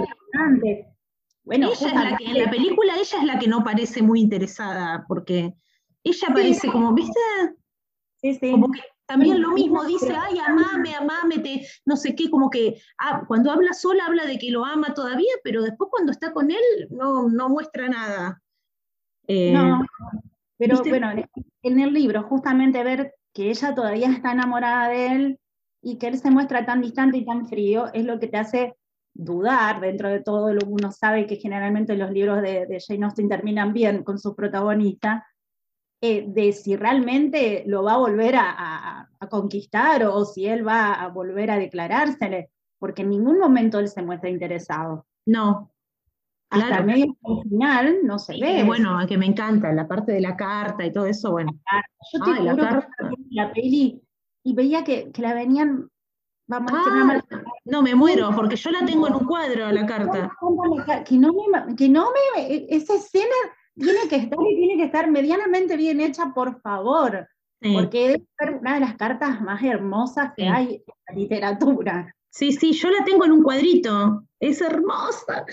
Bueno, 1.45 1.69
en 1.79 2.39
la 2.39 2.51
película 2.51 2.95
ella 2.95 3.19
es 3.19 3.25
la 3.25 3.39
que 3.39 3.49
no 3.49 3.63
parece 3.63 4.01
muy 4.01 4.21
interesada, 4.21 5.05
porque 5.07 5.53
ella 6.03 6.29
parece 6.33 6.69
como, 6.73 6.95
¿viste? 6.95 7.21
Sí, 8.17 8.35
sí. 8.37 8.51
Como 8.51 8.71
que 8.71 8.81
también 9.05 9.43
lo 9.43 9.53
mismo 9.53 9.85
dice, 9.85 10.17
ay, 10.19 10.39
amame, 10.39 10.95
amame, 10.95 11.39
te, 11.41 11.67
no 11.85 11.95
sé 11.95 12.15
qué, 12.15 12.31
como 12.31 12.49
que 12.49 12.81
ah, 12.99 13.25
cuando 13.29 13.51
habla 13.51 13.75
sola 13.75 14.07
habla 14.07 14.25
de 14.25 14.39
que 14.39 14.51
lo 14.51 14.65
ama 14.65 14.95
todavía, 14.95 15.35
pero 15.45 15.63
después 15.63 15.91
cuando 15.91 16.13
está 16.13 16.33
con 16.33 16.51
él 16.51 16.89
no, 16.89 17.29
no 17.29 17.51
muestra 17.51 17.89
nada. 17.89 18.43
Eh, 19.27 19.53
no, 19.53 19.85
pero 20.57 20.83
bueno, 20.83 21.11
en 21.63 21.79
el 21.79 21.93
libro 21.93 22.23
justamente 22.23 22.83
ver 22.83 23.18
que 23.39 23.51
ella 23.51 23.73
todavía 23.73 24.11
está 24.11 24.33
enamorada 24.33 24.89
de 24.89 25.07
él, 25.07 25.41
y 25.81 25.97
que 25.97 26.09
él 26.09 26.19
se 26.19 26.29
muestra 26.29 26.67
tan 26.67 26.81
distante 26.81 27.19
y 27.19 27.25
tan 27.25 27.47
frío 27.47 27.87
es 27.95 28.05
lo 28.05 28.19
que 28.19 28.27
te 28.27 28.37
hace 28.37 28.75
dudar 29.15 29.81
dentro 29.81 30.09
de 30.09 30.21
todo 30.21 30.53
lo 30.53 30.59
que 30.59 30.67
uno 30.67 30.91
sabe 30.91 31.29
que 31.29 31.37
generalmente 31.37 31.95
los 31.95 32.11
libros 32.11 32.43
de, 32.43 32.67
de 32.67 32.83
Jane 32.85 33.05
Austen 33.05 33.29
terminan 33.29 33.73
bien 33.73 34.03
con 34.03 34.19
sus 34.19 34.35
protagonistas, 34.35 35.23
eh, 36.01 36.25
de 36.27 36.53
si 36.53 36.75
realmente 36.75 37.63
lo 37.67 37.85
va 37.85 37.95
a 37.95 37.99
volver 37.99 38.35
a, 38.37 39.09
conquistar 39.31 40.03
o, 40.05 40.25
si 40.25 40.47
él 40.47 40.67
va 40.67 40.95
a 40.95 41.07
volver 41.09 41.53
a 41.53 41.59
declarársele, 41.59 42.51
porque 42.81 43.03
en 43.03 43.11
ningún 43.11 43.39
momento 43.39 43.79
él 43.79 43.87
se 43.87 44.03
muestra 44.03 44.31
interesado. 44.31 45.07
No. 45.27 45.71
Hasta 46.51 46.67
claro. 46.67 46.85
medio 46.85 47.17
final 47.43 47.99
no 48.05 48.19
se 48.19 48.39
ve. 48.41 48.65
bueno, 48.65 48.99
que 49.07 49.19
me 49.19 49.27
encanta, 49.27 49.73
la 49.73 49.87
parte 49.87 50.13
de 50.13 50.21
la 50.21 50.37
carta 50.37 50.85
y 50.85 50.93
todo 50.93 51.07
eso, 51.07 51.33
bueno. 51.33 51.53
Yo 52.13 52.25
te 52.25 52.43
la, 52.43 52.89
la 53.31 53.53
peli 53.53 54.01
y 54.45 54.55
veía 54.55 54.83
que, 54.83 55.11
que 55.13 55.23
la 55.23 55.35
venían 55.35 55.91
Vamos 56.51 56.73
ah, 56.75 57.21
no, 57.67 57.83
me 57.83 57.95
muero, 57.95 58.31
porque 58.35 58.57
yo 58.57 58.71
la 58.71 58.83
tengo 58.87 59.07
en 59.07 59.17
un 59.17 59.27
cuadro, 59.27 59.71
la 59.71 59.85
carta. 59.85 60.33
Que 61.05 61.19
no 61.19 61.31
me, 61.33 61.77
que 61.77 61.91
no 61.91 62.09
me, 62.11 62.67
esa 62.71 62.95
escena 62.95 63.35
tiene 63.75 64.09
que 64.09 64.17
estar 64.17 64.39
y 64.51 64.57
tiene 64.57 64.77
que 64.79 64.85
estar 64.85 65.11
medianamente 65.11 65.77
bien 65.77 66.01
hecha, 66.01 66.33
por 66.35 66.59
favor. 66.63 67.29
Porque 67.61 68.13
es 68.13 68.23
una 68.61 68.75
de 68.75 68.81
las 68.81 68.95
cartas 68.95 69.43
más 69.43 69.63
hermosas 69.63 70.33
que 70.35 70.49
hay 70.49 70.77
en 70.77 70.83
la 71.07 71.15
literatura. 71.15 72.17
Sí, 72.39 72.53
sí, 72.53 72.73
yo 72.73 72.89
la 72.91 73.05
tengo 73.05 73.25
en 73.25 73.33
un 73.33 73.43
cuadrito. 73.43 74.23
Es 74.39 74.61
hermosa. 74.61 75.45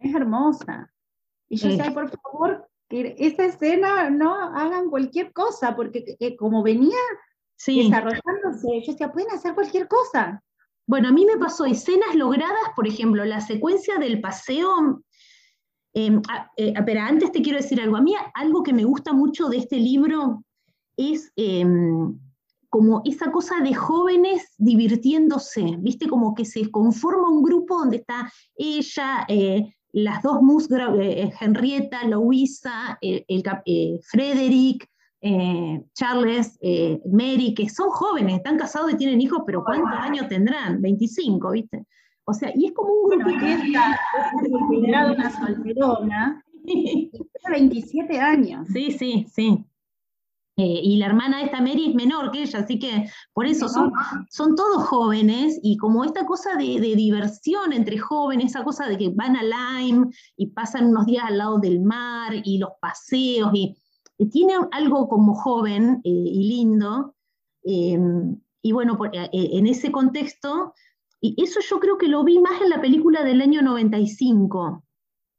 Es 0.00 0.14
hermosa. 0.14 0.88
Y 1.48 1.56
yo 1.56 1.70
sé, 1.72 1.90
por 1.90 2.08
favor, 2.08 2.68
que 2.88 3.16
esa 3.18 3.46
escena 3.46 4.10
no 4.10 4.32
hagan 4.32 4.88
cualquier 4.88 5.32
cosa, 5.32 5.74
porque 5.74 6.16
como 6.38 6.62
venía 6.62 6.96
desarrollándose. 7.66 8.80
Yo 8.86 8.92
decía, 8.92 9.10
pueden 9.10 9.32
hacer 9.32 9.54
cualquier 9.54 9.88
cosa. 9.88 10.40
Bueno, 10.86 11.08
a 11.08 11.12
mí 11.12 11.26
me 11.26 11.36
pasó 11.36 11.64
escenas 11.64 12.14
logradas, 12.14 12.70
por 12.76 12.86
ejemplo, 12.86 13.24
la 13.24 13.40
secuencia 13.40 13.98
del 13.98 14.20
paseo. 14.20 15.02
Em, 15.94 16.22
eh, 16.56 16.74
pero 16.86 17.00
antes 17.00 17.32
te 17.32 17.42
quiero 17.42 17.58
decir 17.58 17.80
algo. 17.80 17.96
A 17.96 18.02
mí 18.02 18.14
algo 18.34 18.62
que 18.62 18.72
me 18.72 18.84
gusta 18.84 19.12
mucho 19.12 19.48
de 19.48 19.56
este 19.56 19.78
libro 19.78 20.44
es 20.96 21.32
em, 21.34 22.16
como 22.68 23.02
esa 23.04 23.30
cosa 23.32 23.60
de 23.60 23.74
jóvenes 23.74 24.54
divirtiéndose, 24.58 25.76
¿viste? 25.78 26.08
Como 26.08 26.34
que 26.34 26.44
se 26.44 26.70
conforma 26.70 27.28
un 27.28 27.42
grupo 27.42 27.78
donde 27.78 27.98
está 27.98 28.30
ella, 28.56 29.24
eh, 29.28 29.74
las 29.92 30.22
dos 30.22 30.42
Musgrave, 30.42 31.22
eh, 31.22 31.32
Henrietta, 31.40 32.04
Louisa, 32.04 32.98
el, 33.00 33.24
Frederick, 34.02 34.88
eh, 35.20 35.82
Charles, 35.94 36.58
eh, 36.60 37.00
Mary, 37.10 37.54
que 37.54 37.68
son 37.68 37.90
jóvenes, 37.90 38.36
están 38.36 38.58
casados 38.58 38.92
y 38.92 38.96
tienen 38.96 39.20
hijos, 39.20 39.42
pero 39.46 39.64
¿cuántos 39.64 39.90
años 39.92 40.28
tendrán? 40.28 40.80
25, 40.80 41.50
¿viste? 41.50 41.84
O 42.24 42.34
sea, 42.34 42.52
y 42.54 42.66
es 42.66 42.72
como 42.72 42.92
un 42.92 43.10
grupo 43.10 43.38
que 43.38 43.54
está 43.54 43.98
considerado 44.50 45.14
una 45.14 45.30
solterona, 45.30 46.44
tiene 46.64 47.10
27 47.50 48.20
años. 48.20 48.68
Sí, 48.72 48.92
sí, 48.92 49.26
sí. 49.32 49.64
Eh, 50.58 50.80
y 50.82 50.96
la 50.96 51.06
hermana 51.06 51.38
de 51.38 51.44
esta 51.44 51.60
Mary 51.60 51.90
es 51.90 51.94
menor 51.94 52.32
que 52.32 52.42
ella, 52.42 52.58
así 52.58 52.80
que 52.80 53.08
por 53.32 53.46
eso 53.46 53.68
son, 53.68 53.92
son 54.28 54.56
todos 54.56 54.84
jóvenes 54.88 55.58
y 55.62 55.76
como 55.76 56.04
esta 56.04 56.26
cosa 56.26 56.56
de, 56.56 56.80
de, 56.80 56.96
diversión 56.96 57.72
entre 57.72 57.96
jóvenes, 57.96 58.46
esa 58.46 58.64
cosa 58.64 58.88
de 58.88 58.98
que 58.98 59.10
van 59.10 59.36
a 59.36 59.42
Lyme 59.42 60.08
y 60.36 60.48
pasan 60.48 60.88
unos 60.88 61.06
días 61.06 61.24
al 61.26 61.38
lado 61.38 61.58
del 61.60 61.80
mar 61.80 62.32
y 62.42 62.58
los 62.58 62.70
paseos 62.80 63.52
y 63.54 63.76
tiene 64.30 64.54
algo 64.72 65.08
como 65.08 65.34
joven 65.34 66.00
eh, 66.04 66.10
y 66.10 66.48
lindo, 66.48 67.14
em, 67.62 68.40
y 68.62 68.72
bueno, 68.72 68.98
eh, 69.12 69.28
en 69.32 69.66
ese 69.66 69.92
contexto, 69.92 70.74
y 71.20 71.40
eso 71.42 71.60
yo 71.60 71.78
creo 71.78 71.98
que 71.98 72.08
lo 72.08 72.24
vi 72.24 72.38
más 72.40 72.60
en 72.60 72.70
la 72.70 72.80
película 72.80 73.24
del 73.24 73.40
año 73.40 73.62
95. 73.62 74.84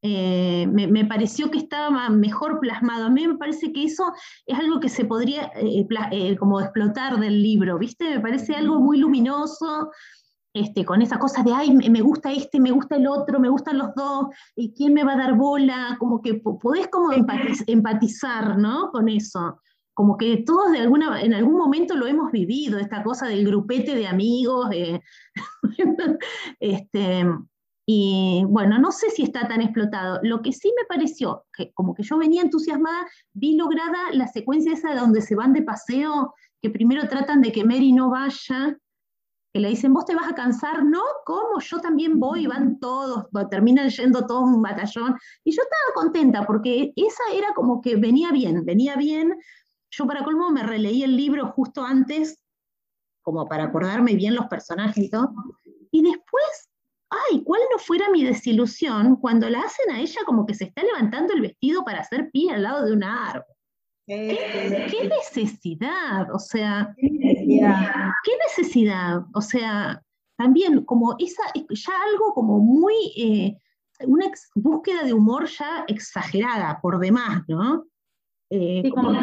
Me, 0.02 1.06
pareció 1.06 1.52
que 1.52 1.58
estaba 1.58 2.10
mejor 2.10 2.60
plasmado. 2.60 3.06
A 3.06 3.10
mí 3.10 3.28
me 3.28 3.38
parece 3.38 3.74
que 3.74 3.84
eso 3.84 4.12
es 4.46 4.58
algo 4.58 4.80
que 4.80 4.90
se 4.90 5.06
podría 5.06 5.52
como 6.40 6.60
explotar 6.62 7.20
del 7.20 7.42
libro, 7.42 7.78
¿viste? 7.78 8.10
Me 8.10 8.20
parece 8.20 8.56
algo 8.56 8.80
muy 8.80 8.98
luminoso, 8.98 9.92
este, 10.54 10.84
con 10.84 11.02
esa 11.02 11.20
cosa 11.20 11.44
de, 11.44 11.54
ay, 11.54 11.72
me 11.72 12.02
gusta 12.02 12.32
este, 12.32 12.60
me 12.60 12.72
gusta 12.72 12.96
el 12.96 13.08
otro, 13.08 13.40
me 13.40 13.50
gustan 13.50 13.78
los 13.78 13.94
dos, 13.96 14.28
y 14.56 14.74
quién 14.74 14.94
me 14.94 15.04
va 15.04 15.14
a 15.14 15.18
dar 15.18 15.36
bola, 15.36 15.96
como 16.00 16.22
que 16.22 16.36
podés 16.36 16.88
como 16.88 17.12
empatizar, 17.12 18.58
¿no? 18.58 18.90
Con 18.92 19.10
eso. 19.10 19.60
Como 19.94 20.18
que 20.18 20.38
todos 20.38 20.72
de 20.72 20.80
alguna, 20.80 21.22
en 21.22 21.34
algún 21.34 21.58
momento 21.58 21.96
lo 21.96 22.08
hemos 22.08 22.32
vivido, 22.32 22.80
esta 22.80 23.04
cosa 23.04 23.28
del 23.28 23.46
grupete 23.46 23.96
de 23.96 24.08
amigos, 24.08 24.70
este, 26.60 27.26
y 27.92 28.44
bueno, 28.48 28.78
no 28.78 28.92
sé 28.92 29.10
si 29.10 29.24
está 29.24 29.48
tan 29.48 29.62
explotado. 29.62 30.20
Lo 30.22 30.44
que 30.44 30.54
sí 30.54 30.72
me 30.80 30.86
pareció, 30.86 31.46
que 31.52 31.74
como 31.74 31.96
que 31.96 32.04
yo 32.04 32.20
venía 32.20 32.44
entusiasmada, 32.44 33.08
vi 33.34 33.56
lograda 33.56 33.98
la 34.12 34.28
secuencia 34.28 34.74
esa 34.74 34.92
de 34.92 35.00
donde 35.00 35.22
se 35.22 35.34
van 35.34 35.54
de 35.54 35.64
paseo, 35.64 36.36
que 36.62 36.70
primero 36.70 37.08
tratan 37.08 37.42
de 37.42 37.52
que 37.52 37.64
Mary 37.64 37.92
no 37.92 38.12
vaya, 38.12 38.78
que 39.52 39.60
le 39.60 39.70
dicen, 39.70 39.92
vos 39.92 40.06
te 40.06 40.14
vas 40.14 40.30
a 40.30 40.36
cansar, 40.36 40.86
no, 40.86 41.02
¿cómo? 41.26 41.60
Yo 41.62 41.80
también 41.80 42.20
voy, 42.20 42.46
van 42.46 42.78
todos, 42.80 43.26
terminan 43.50 43.90
yendo 43.90 44.28
todo 44.28 44.42
un 44.42 44.62
batallón. 44.62 45.18
Y 45.44 45.52
yo 45.52 45.64
estaba 45.64 45.96
contenta 45.96 46.46
porque 46.46 46.94
esa 46.96 47.24
era 47.34 47.56
como 47.56 47.82
que 47.82 47.96
venía 47.96 48.32
bien, 48.32 48.66
venía 48.66 48.98
bien. 48.98 49.36
Yo 49.90 50.06
para 50.06 50.24
colmo 50.24 50.52
me 50.52 50.62
releí 50.62 51.02
el 51.02 51.18
libro 51.18 51.48
justo 51.54 51.84
antes, 51.84 52.40
como 53.24 53.48
para 53.48 53.64
acordarme 53.64 54.14
bien 54.14 54.36
los 54.36 54.46
personajes 54.46 55.06
y 55.06 55.10
todo. 55.10 55.34
Y 55.90 56.04
después, 56.04 56.69
ay, 57.10 57.44
¿cuál 57.44 57.62
no 57.72 57.80
fuera 57.80 58.10
mi 58.10 58.24
desilusión 58.24 59.16
cuando 59.16 59.50
la 59.50 59.62
hacen 59.62 59.92
a 59.92 60.00
ella 60.00 60.22
como 60.26 60.46
que 60.46 60.54
se 60.54 60.66
está 60.66 60.84
levantando 60.84 61.34
el 61.34 61.42
vestido 61.42 61.84
para 61.84 62.02
hacer 62.02 62.30
pie 62.32 62.52
al 62.52 62.64
lado 62.64 62.86
de 62.86 62.94
un 62.94 63.04
árbol? 63.04 63.46
¿Qué, 64.06 65.08
necesidad? 65.08 66.34
O 66.34 66.40
sea, 66.40 66.96
¿Qué 66.98 67.10
necesidad? 68.48 69.22
O 69.36 69.42
sea, 69.42 70.02
también 70.36 70.84
como 70.86 71.16
esa, 71.20 71.44
ya 71.54 71.94
algo 72.12 72.34
como 72.34 72.60
muy, 72.60 72.96
eh, 73.16 73.58
una 74.08 74.26
búsqueda 74.56 75.04
de 75.04 75.14
humor 75.14 75.48
ya 75.48 75.86
exagerada 75.88 76.80
por 76.82 76.98
demás, 77.00 77.44
¿no? 77.48 77.86
Eh, 78.52 78.82
sí, 78.84 78.90
como 78.90 79.12
que 79.12 79.20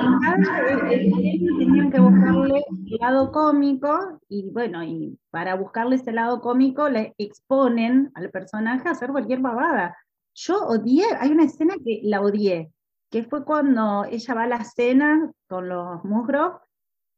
tenían 1.59 1.91
que 1.91 1.99
buscarle 1.99 2.65
el 2.69 2.97
lado 3.01 3.33
cómico 3.33 4.21
y 4.29 4.51
bueno, 4.51 4.85
y 4.85 5.19
para 5.31 5.57
buscarle 5.57 5.97
ese 5.97 6.13
lado 6.13 6.41
cómico 6.41 6.89
le 6.89 7.13
exponen 7.19 8.13
al 8.15 8.31
personaje 8.31 8.89
a 8.89 8.93
hacer 8.93 9.11
cualquier 9.11 9.41
babada. 9.41 9.97
Yo 10.35 10.65
odié, 10.69 11.07
hay 11.19 11.33
una 11.33 11.45
escena 11.45 11.75
que 11.85 12.03
la 12.05 12.21
odié, 12.21 12.71
que 13.11 13.25
fue 13.25 13.45
cuando 13.45 14.05
ella 14.05 14.35
va 14.35 14.45
a 14.45 14.49
la 14.49 14.65
cena 14.65 15.33
con 15.49 15.69
los 15.69 16.05
musgros 16.05 16.61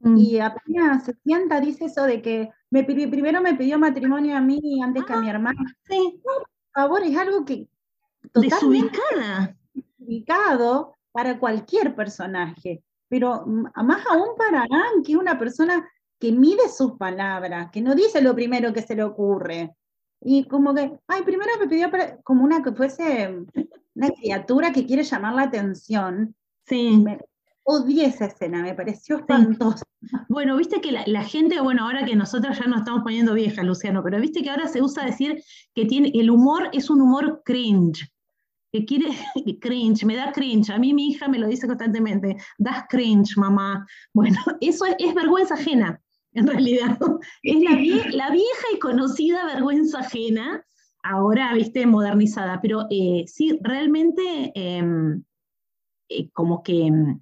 mm. 0.00 0.16
y 0.16 0.38
apenas 0.38 1.04
se 1.04 1.12
sienta, 1.24 1.60
dice 1.60 1.86
eso 1.86 2.04
de 2.04 2.22
que 2.22 2.50
me 2.70 2.84
primero 2.84 3.42
me 3.42 3.54
pidió 3.54 3.78
matrimonio 3.78 4.34
a 4.34 4.40
mí 4.40 4.80
antes 4.82 5.04
que 5.04 5.12
a 5.12 5.20
mi 5.20 5.28
ah, 5.28 5.32
hermana. 5.32 5.60
Sí. 5.84 6.22
Por 6.24 6.48
favor, 6.72 7.02
es 7.02 7.16
algo 7.18 7.44
que 7.44 7.68
desubicada. 8.32 9.56
Desubicado 9.74 10.97
para 11.18 11.36
cualquier 11.36 11.96
personaje, 11.96 12.84
pero 13.08 13.44
más 13.44 14.06
aún 14.06 14.36
para 14.38 14.60
Anne, 14.60 15.02
que 15.04 15.10
es 15.10 15.18
una 15.18 15.36
persona 15.36 15.84
que 16.16 16.30
mide 16.30 16.68
sus 16.68 16.92
palabras, 16.92 17.70
que 17.72 17.80
no 17.80 17.96
dice 17.96 18.22
lo 18.22 18.36
primero 18.36 18.72
que 18.72 18.82
se 18.82 18.94
le 18.94 19.02
ocurre. 19.02 19.74
Y 20.20 20.44
como 20.44 20.72
que, 20.76 20.96
ay, 21.08 21.22
primero 21.24 21.50
me 21.58 21.66
pidió 21.66 21.90
como 22.22 22.44
una 22.44 22.62
que 22.62 22.70
fuese 22.70 23.36
una 23.96 24.10
criatura 24.10 24.70
que 24.70 24.86
quiere 24.86 25.02
llamar 25.02 25.34
la 25.34 25.42
atención. 25.42 26.36
Sí. 26.64 26.98
Me 26.98 27.18
odié 27.64 28.04
esa 28.06 28.26
escena, 28.26 28.62
me 28.62 28.76
pareció 28.76 29.16
espantosa. 29.16 29.84
Bueno, 30.28 30.56
viste 30.56 30.80
que 30.80 30.92
la, 30.92 31.24
gente, 31.24 31.60
bueno, 31.60 31.84
ahora 31.84 32.04
que 32.04 32.14
nosotros 32.14 32.56
ya 32.56 32.68
nos 32.68 32.78
estamos 32.78 33.02
poniendo 33.02 33.34
viejas, 33.34 33.64
Luciano, 33.64 34.04
pero 34.04 34.20
viste 34.20 34.40
que 34.40 34.50
ahora 34.50 34.68
se 34.68 34.82
usa 34.82 35.04
decir 35.04 35.42
que 35.74 35.84
tiene, 35.84 36.12
el 36.14 36.30
humor 36.30 36.68
es 36.72 36.90
un 36.90 37.00
humor 37.02 37.42
cringe. 37.44 38.08
Que 38.78 38.84
quiere 38.84 39.08
cringe, 39.60 40.04
me 40.04 40.14
da 40.14 40.30
cringe. 40.32 40.70
A 40.70 40.78
mí 40.78 40.94
mi 40.94 41.08
hija 41.08 41.28
me 41.28 41.38
lo 41.38 41.48
dice 41.48 41.66
constantemente, 41.66 42.36
das 42.58 42.84
cringe, 42.88 43.36
mamá. 43.36 43.86
Bueno, 44.14 44.38
eso 44.60 44.84
es, 44.98 45.14
vergüenza 45.14 45.54
ajena, 45.54 46.00
en 46.32 46.46
realidad. 46.46 46.98
Es 47.42 48.14
la 48.14 48.30
vieja 48.30 48.66
y 48.74 48.78
conocida 48.78 49.46
vergüenza 49.46 50.00
ajena 50.00 50.64
ahora, 51.02 51.54
viste, 51.54 51.86
modernizada, 51.86 52.60
pero 52.60 52.86
eh, 52.90 53.24
sí, 53.26 53.58
realmente 53.62 54.52
em, 54.54 55.24
eh, 56.08 56.30
como 56.30 56.62
que 56.62 56.86
em, 56.86 57.20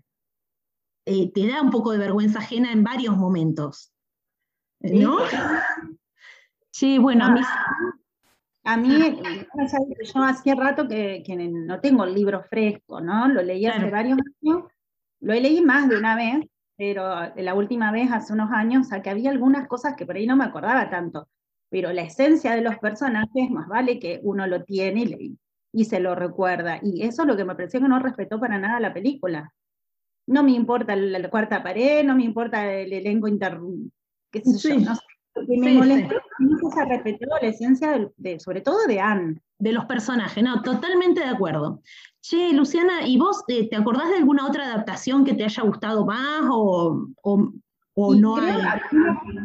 eh, 1.06 1.30
te 1.32 1.46
da 1.46 1.62
un 1.62 1.70
poco 1.70 1.92
de 1.92 1.98
vergüenza 1.98 2.40
ajena 2.40 2.72
en 2.72 2.82
varios 2.82 3.16
momentos. 3.16 3.92
¿No? 4.80 5.18
Sí, 6.70 6.98
bueno, 6.98 7.24
a 7.24 7.30
mí... 7.30 7.40
A 8.66 8.76
mí, 8.76 8.88
yo 8.90 10.22
hacía 10.24 10.56
rato 10.56 10.88
que, 10.88 11.22
no 11.50 11.80
tengo 11.80 12.04
el 12.04 12.14
libro 12.14 12.42
fresco, 12.42 13.00
¿no? 13.00 13.28
Lo 13.28 13.40
leí 13.40 13.64
hace 13.64 13.90
varios 13.90 14.18
años, 14.42 14.64
lo 15.20 15.34
leí 15.34 15.60
más 15.60 15.88
de 15.88 15.96
una 15.96 16.16
vez, 16.16 16.44
pero 16.76 17.32
la 17.36 17.54
última 17.54 17.92
vez, 17.92 18.10
hace 18.10 18.32
unos 18.32 18.50
años, 18.50 18.86
o 18.86 18.88
sea, 18.90 19.02
que 19.02 19.10
había 19.10 19.30
algunas 19.30 19.68
cosas 19.68 19.94
que 19.96 20.04
por 20.04 20.16
ahí 20.16 20.26
no 20.26 20.36
me 20.36 20.44
acordaba 20.44 20.90
tanto, 20.90 21.28
pero 21.70 21.92
la 21.92 22.02
esencia 22.02 22.56
de 22.56 22.62
los 22.62 22.76
personajes, 22.78 23.50
más 23.50 23.68
vale 23.68 24.00
que 24.00 24.18
uno 24.24 24.48
lo 24.48 24.64
tiene 24.64 25.02
y, 25.02 25.38
y 25.72 25.84
se 25.84 26.00
lo 26.00 26.16
recuerda. 26.16 26.80
Y 26.82 27.04
eso 27.04 27.22
es 27.22 27.28
lo 27.28 27.36
que 27.36 27.44
me 27.44 27.54
pareció 27.54 27.80
que 27.80 27.88
no 27.88 28.00
respetó 28.00 28.40
para 28.40 28.58
nada 28.58 28.80
la 28.80 28.92
película. 28.92 29.52
No 30.26 30.42
me 30.42 30.52
importa 30.52 30.96
la, 30.96 31.30
cuarta 31.30 31.62
pared, 31.62 32.04
no 32.04 32.16
me 32.16 32.24
importa 32.24 32.72
el 32.72 32.92
elenco 32.92 33.28
inter... 33.28 33.60
qué 34.32 34.40
sé 34.40 34.70
yo, 34.70 34.80
no 34.80 34.96
sé. 34.96 35.15
Que 35.46 35.58
me 35.58 35.72
molestó 35.72 36.16
no 36.38 36.70
se 36.70 36.84
respetó 36.84 37.26
la 37.40 37.48
esencia, 37.48 38.10
de, 38.16 38.40
sobre 38.40 38.60
todo 38.60 38.86
de 38.86 39.00
Anne. 39.00 39.40
De 39.58 39.72
los 39.72 39.84
personajes, 39.86 40.42
no, 40.42 40.62
totalmente 40.62 41.20
de 41.20 41.26
acuerdo. 41.26 41.80
Che, 42.20 42.52
Luciana, 42.52 43.06
¿y 43.06 43.18
vos 43.18 43.42
eh, 43.48 43.68
te 43.68 43.76
acordás 43.76 44.10
de 44.10 44.16
alguna 44.16 44.46
otra 44.46 44.64
adaptación 44.64 45.24
que 45.24 45.34
te 45.34 45.44
haya 45.44 45.62
gustado 45.62 46.04
más 46.04 46.42
o, 46.50 47.06
o, 47.22 47.52
o 47.94 48.14
no 48.14 48.36
hay? 48.36 48.56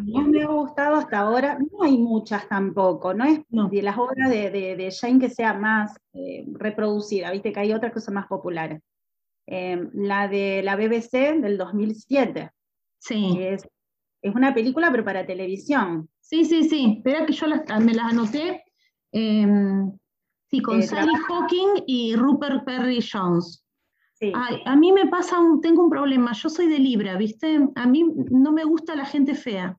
No 0.06 0.22
me 0.24 0.44
ha 0.44 0.48
gustado 0.48 0.96
hasta 0.96 1.20
ahora, 1.20 1.58
no 1.60 1.84
hay 1.84 1.98
muchas 1.98 2.48
tampoco, 2.50 3.14
no 3.14 3.24
es 3.24 3.42
de 3.50 3.82
las 3.82 3.98
obras 3.98 4.30
de, 4.30 4.50
de, 4.50 4.76
de, 4.76 4.92
Jane 4.92 5.20
que 5.20 5.30
sea 5.30 5.54
más 5.54 5.96
eh, 6.14 6.46
reproducida, 6.54 7.32
viste 7.32 7.54
que 7.54 7.60
hay 7.60 7.74
otras 7.74 7.94
cosas 7.94 8.14
más 8.14 8.28
populares. 8.28 8.82
Eh, 9.48 9.90
la 9.94 10.28
de 10.28 10.62
la 10.64 10.76
BBC 10.76 11.40
del 11.40 11.58
2007. 11.58 12.52
Sí. 13.00 13.38
es, 13.40 13.68
es, 14.22 14.36
una 14.36 14.54
película, 14.54 14.92
pero 14.92 15.04
para 15.04 15.26
televisión. 15.26 16.10
Sí, 16.20 16.46
sí, 16.46 16.64
sí. 16.64 16.96
Espera 16.98 17.26
que 17.26 17.34
yo 17.34 17.48
las, 17.48 17.62
me 17.82 17.94
las 17.94 18.12
anoté. 18.12 18.64
Eh, 19.12 19.48
sí, 20.50 20.62
con 20.62 20.80
eh, 20.80 20.84
Sally 20.84 21.14
Hawking 21.28 21.84
y 21.88 22.16
Rupert 22.16 22.66
Perry 22.66 23.00
Jones. 23.02 23.66
Sí. 24.14 24.32
Ay, 24.36 24.62
a 24.66 24.76
mí 24.76 24.92
me 24.92 25.08
pasa, 25.08 25.40
un, 25.40 25.62
tengo 25.62 25.84
un 25.84 25.90
problema. 25.90 26.34
Yo 26.34 26.50
soy 26.50 26.68
de 26.68 26.80
Libra, 26.80 27.18
¿viste? 27.18 27.60
A 27.76 27.88
mí 27.88 28.06
no 28.30 28.52
me 28.52 28.64
gusta 28.64 28.96
la 28.96 29.06
gente 29.06 29.36
fea. 29.36 29.78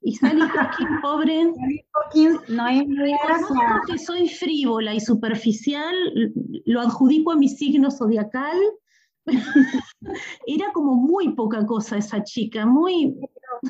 Y 0.00 0.16
Sally 0.16 0.40
Hawkins, 0.56 1.00
pobre. 1.02 1.52
Sally 1.54 1.84
Hawkins 1.92 2.48
no 2.48 2.66
es 2.68 2.84
que 3.86 3.98
soy 3.98 4.28
frívola 4.28 4.94
y 4.94 5.00
superficial, 5.00 5.94
lo 6.64 6.80
adjudico 6.80 7.32
a 7.32 7.36
mi 7.36 7.48
signo 7.48 7.90
zodiacal 7.90 8.58
Era 10.46 10.72
como 10.72 10.94
muy 10.94 11.34
poca 11.34 11.64
cosa 11.66 11.96
esa 11.96 12.22
chica, 12.22 12.66
muy... 12.66 13.16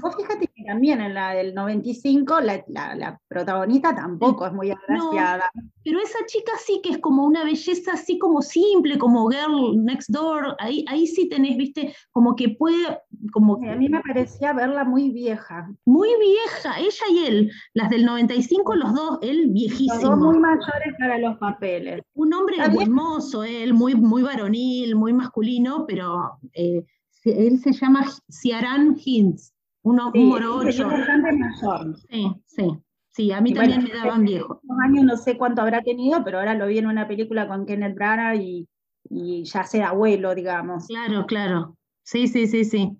vos 0.00 0.16
fíjate 0.16 0.46
que 0.48 0.64
también 0.64 1.00
en 1.00 1.14
la 1.14 1.34
del 1.34 1.54
95 1.54 2.40
la, 2.40 2.64
la, 2.68 3.20
protagonista 3.28 3.94
tampoco 3.94 4.46
es 4.46 4.52
muy 4.52 4.70
agraciada. 4.70 5.50
pero 5.82 6.00
esa 6.00 6.18
chica 6.26 6.52
sí 6.58 6.80
que 6.82 6.90
es 6.90 6.98
como 6.98 7.24
una 7.24 7.44
belleza 7.44 7.92
así 7.92 8.18
como 8.18 8.42
simple, 8.42 8.98
como 8.98 9.28
Girl 9.28 9.84
Next 9.84 10.10
Door, 10.10 10.56
ahí, 10.58 10.84
ahí 10.88 11.06
sí 11.06 11.28
tenés, 11.28 11.56
viste, 11.56 11.94
como 12.10 12.36
que 12.36 12.50
puede... 12.50 12.98
Como 13.32 13.54
a 13.54 13.76
mí 13.76 13.88
me 13.88 14.00
parecía 14.00 14.52
verla 14.52 14.84
muy 14.84 15.10
vieja. 15.10 15.70
Muy 15.84 16.08
vieja, 16.20 16.78
ella 16.78 17.04
y 17.10 17.26
él, 17.26 17.52
las 17.72 17.90
del 17.90 18.04
95, 18.04 18.74
los 18.74 18.94
dos, 18.94 19.18
él 19.22 19.48
viejísimo. 19.50 19.94
Los 19.94 20.02
dos 20.02 20.18
muy 20.18 20.38
mayores 20.38 20.94
para 20.98 21.18
los 21.18 21.38
papeles. 21.38 22.02
Un 22.14 22.34
hombre 22.34 22.56
hermoso, 22.58 23.44
él, 23.44 23.74
muy, 23.74 23.94
muy 23.94 24.22
varonil, 24.22 24.94
muy 24.94 25.12
masculino, 25.12 25.84
pero 25.86 26.38
eh, 26.52 26.84
él 27.24 27.58
se 27.60 27.72
llama 27.72 28.06
Ciaran 28.30 28.96
Hintz, 29.02 29.53
un, 29.84 30.72
sí, 30.72 30.82
bastante 30.82 31.32
mayor. 31.32 31.96
Sí, 32.10 32.32
sí. 32.46 32.78
Sí, 33.10 33.30
a 33.30 33.40
mí 33.40 33.54
también 33.54 33.84
me 33.84 33.90
daban 33.90 34.24
viejo. 34.24 34.60
años 34.84 35.04
no 35.04 35.16
sé 35.16 35.38
cuánto 35.38 35.62
habrá 35.62 35.82
tenido, 35.82 36.24
pero 36.24 36.40
ahora 36.40 36.54
lo 36.54 36.66
vi 36.66 36.78
en 36.78 36.88
una 36.88 37.06
película 37.06 37.46
con 37.46 37.64
Kenneth 37.64 37.94
Branagh 37.94 38.40
y, 38.40 38.68
y 39.08 39.44
ya 39.44 39.62
sea 39.62 39.90
abuelo, 39.90 40.34
digamos. 40.34 40.88
Claro, 40.88 41.24
claro. 41.26 41.76
Sí, 42.02 42.26
sí, 42.26 42.48
sí, 42.48 42.64
sí. 42.64 42.98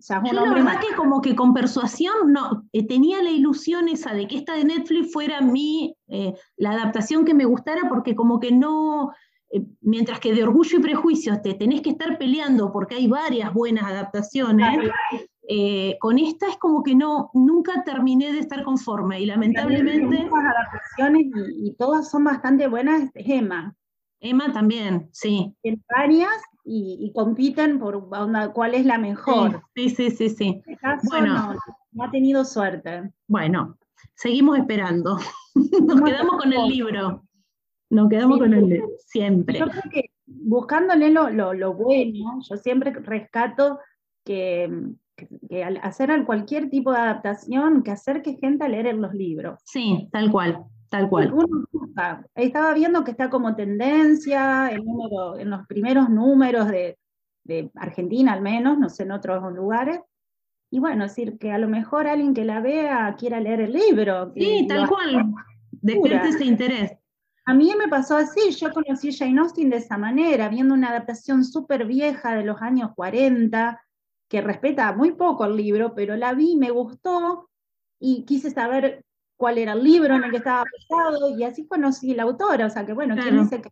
Yo 0.00 0.32
la 0.32 0.54
verdad 0.54 0.80
que 0.80 0.94
como 0.94 1.20
que 1.20 1.34
con 1.34 1.52
persuasión 1.52 2.32
no, 2.32 2.68
eh, 2.72 2.86
tenía 2.86 3.20
la 3.22 3.30
ilusión 3.30 3.88
esa 3.88 4.12
de 4.12 4.28
que 4.28 4.36
esta 4.36 4.54
de 4.54 4.64
Netflix 4.64 5.12
fuera 5.12 5.40
mi, 5.40 5.96
eh, 6.06 6.34
la 6.56 6.72
adaptación 6.72 7.24
que 7.24 7.34
me 7.34 7.44
gustara, 7.44 7.88
porque 7.88 8.14
como 8.14 8.38
que 8.38 8.52
no, 8.52 9.12
eh, 9.50 9.64
mientras 9.80 10.20
que 10.20 10.34
de 10.34 10.44
orgullo 10.44 10.78
y 10.78 10.82
prejuicios 10.82 11.42
te 11.42 11.54
tenés 11.54 11.80
que 11.80 11.90
estar 11.90 12.16
peleando 12.16 12.70
porque 12.70 12.94
hay 12.94 13.08
varias 13.08 13.52
buenas 13.52 13.84
adaptaciones, 13.84 14.88
con 16.00 16.18
esta 16.18 16.48
es 16.48 16.56
como 16.58 16.82
que 16.82 16.94
no, 16.94 17.30
nunca 17.32 17.82
terminé 17.84 18.32
de 18.32 18.40
estar 18.40 18.62
conforme 18.64 19.20
y 19.20 19.26
lamentablemente... 19.26 20.28
adaptaciones 20.30 21.26
y, 21.56 21.74
todas 21.78 22.10
son 22.10 22.24
bastante 22.24 22.68
buenas, 22.68 23.10
Emma. 23.14 23.74
Emma 24.20 24.52
también, 24.52 25.08
sí. 25.12 25.54
En 25.62 25.82
varias 25.88 26.32
y, 26.64 27.12
compiten 27.14 27.78
por 27.78 28.08
cuál 28.52 28.74
es 28.74 28.84
la 28.84 28.98
mejor. 28.98 29.62
Sí, 29.74 29.90
sí, 29.90 30.10
sí, 30.10 30.28
sí. 30.28 30.62
Este 30.66 31.08
bueno, 31.08 31.54
no, 31.92 32.04
ha 32.04 32.10
tenido 32.10 32.44
suerte. 32.44 33.10
Bueno, 33.26 33.78
seguimos 34.14 34.58
esperando. 34.58 35.18
Nos 35.54 36.02
quedamos 36.02 36.42
con 36.42 36.52
el 36.52 36.68
libro. 36.68 37.24
Nos 37.90 38.08
quedamos 38.10 38.38
con 38.38 38.52
el 38.52 38.68
libro, 38.68 38.88
siempre. 38.98 39.58
Yo 39.58 39.68
creo 39.68 39.82
que 39.90 40.10
buscándole 40.26 41.10
lo, 41.10 41.30
lo, 41.30 41.74
bueno, 41.74 42.40
yo 42.48 42.56
siempre 42.58 42.92
rescato 42.92 43.78
que, 44.24 44.70
que, 45.18 45.64
al 45.64 45.78
hacer 45.82 46.24
cualquier 46.24 46.70
tipo 46.70 46.92
de 46.92 46.98
adaptación, 46.98 47.82
que 47.82 47.90
acerque 47.90 48.38
gente 48.40 48.64
a 48.64 48.68
leer 48.68 48.94
los 48.94 49.12
libros. 49.14 49.60
Sí, 49.64 50.08
tal 50.12 50.30
cual. 50.30 50.64
Tal 50.88 51.08
cual. 51.08 51.34
Estaba 52.34 52.72
viendo 52.72 53.04
que 53.04 53.10
está 53.10 53.28
como 53.28 53.54
tendencia 53.54 54.70
el 54.70 54.84
número, 54.84 55.38
en 55.38 55.50
los 55.50 55.66
primeros 55.66 56.08
números 56.08 56.68
de, 56.68 56.96
Argentina 57.74 58.34
al 58.34 58.42
menos, 58.42 58.78
no 58.78 58.88
sé, 58.88 59.04
en 59.04 59.12
otros 59.12 59.52
lugares. 59.52 60.00
Y 60.70 60.80
bueno, 60.80 61.04
es 61.04 61.14
decir, 61.14 61.38
que 61.38 61.50
a 61.50 61.58
lo 61.58 61.68
mejor 61.68 62.06
alguien 62.06 62.34
que 62.34 62.44
la 62.44 62.60
vea 62.60 63.14
quiera 63.18 63.40
leer 63.40 63.62
el 63.62 63.72
libro. 63.72 64.32
Sí, 64.34 64.66
tal 64.68 64.86
cual. 64.86 65.32
Despierte 65.70 66.28
ese 66.28 66.44
interés. 66.44 66.92
A 67.46 67.54
mí 67.54 67.72
me 67.78 67.88
pasó 67.88 68.18
así, 68.18 68.50
yo 68.50 68.70
conocí 68.70 69.08
a 69.08 69.12
Jane 69.18 69.40
Austen 69.40 69.70
de 69.70 69.78
esa 69.78 69.96
manera, 69.96 70.50
viendo 70.50 70.74
una 70.74 70.90
adaptación 70.90 71.44
súper 71.44 71.86
vieja 71.86 72.34
de 72.34 72.44
los 72.44 72.60
años 72.60 72.90
40, 72.94 73.80
que 74.28 74.40
respeta 74.40 74.92
muy 74.92 75.12
poco 75.12 75.44
el 75.44 75.56
libro, 75.56 75.94
pero 75.94 76.16
la 76.16 76.34
vi, 76.34 76.56
me 76.56 76.70
gustó 76.70 77.48
y 77.98 78.24
quise 78.24 78.50
saber 78.50 79.04
cuál 79.36 79.58
era 79.58 79.72
el 79.72 79.82
libro 79.82 80.16
en 80.16 80.24
el 80.24 80.30
que 80.30 80.38
estaba 80.38 80.64
basado, 80.88 81.36
y 81.36 81.44
así 81.44 81.66
conocí 81.66 82.14
la 82.14 82.24
autora, 82.24 82.66
o 82.66 82.70
sea 82.70 82.84
que 82.84 82.92
bueno, 82.92 83.16
quien 83.16 83.42
dice 83.42 83.62
que 83.62 83.70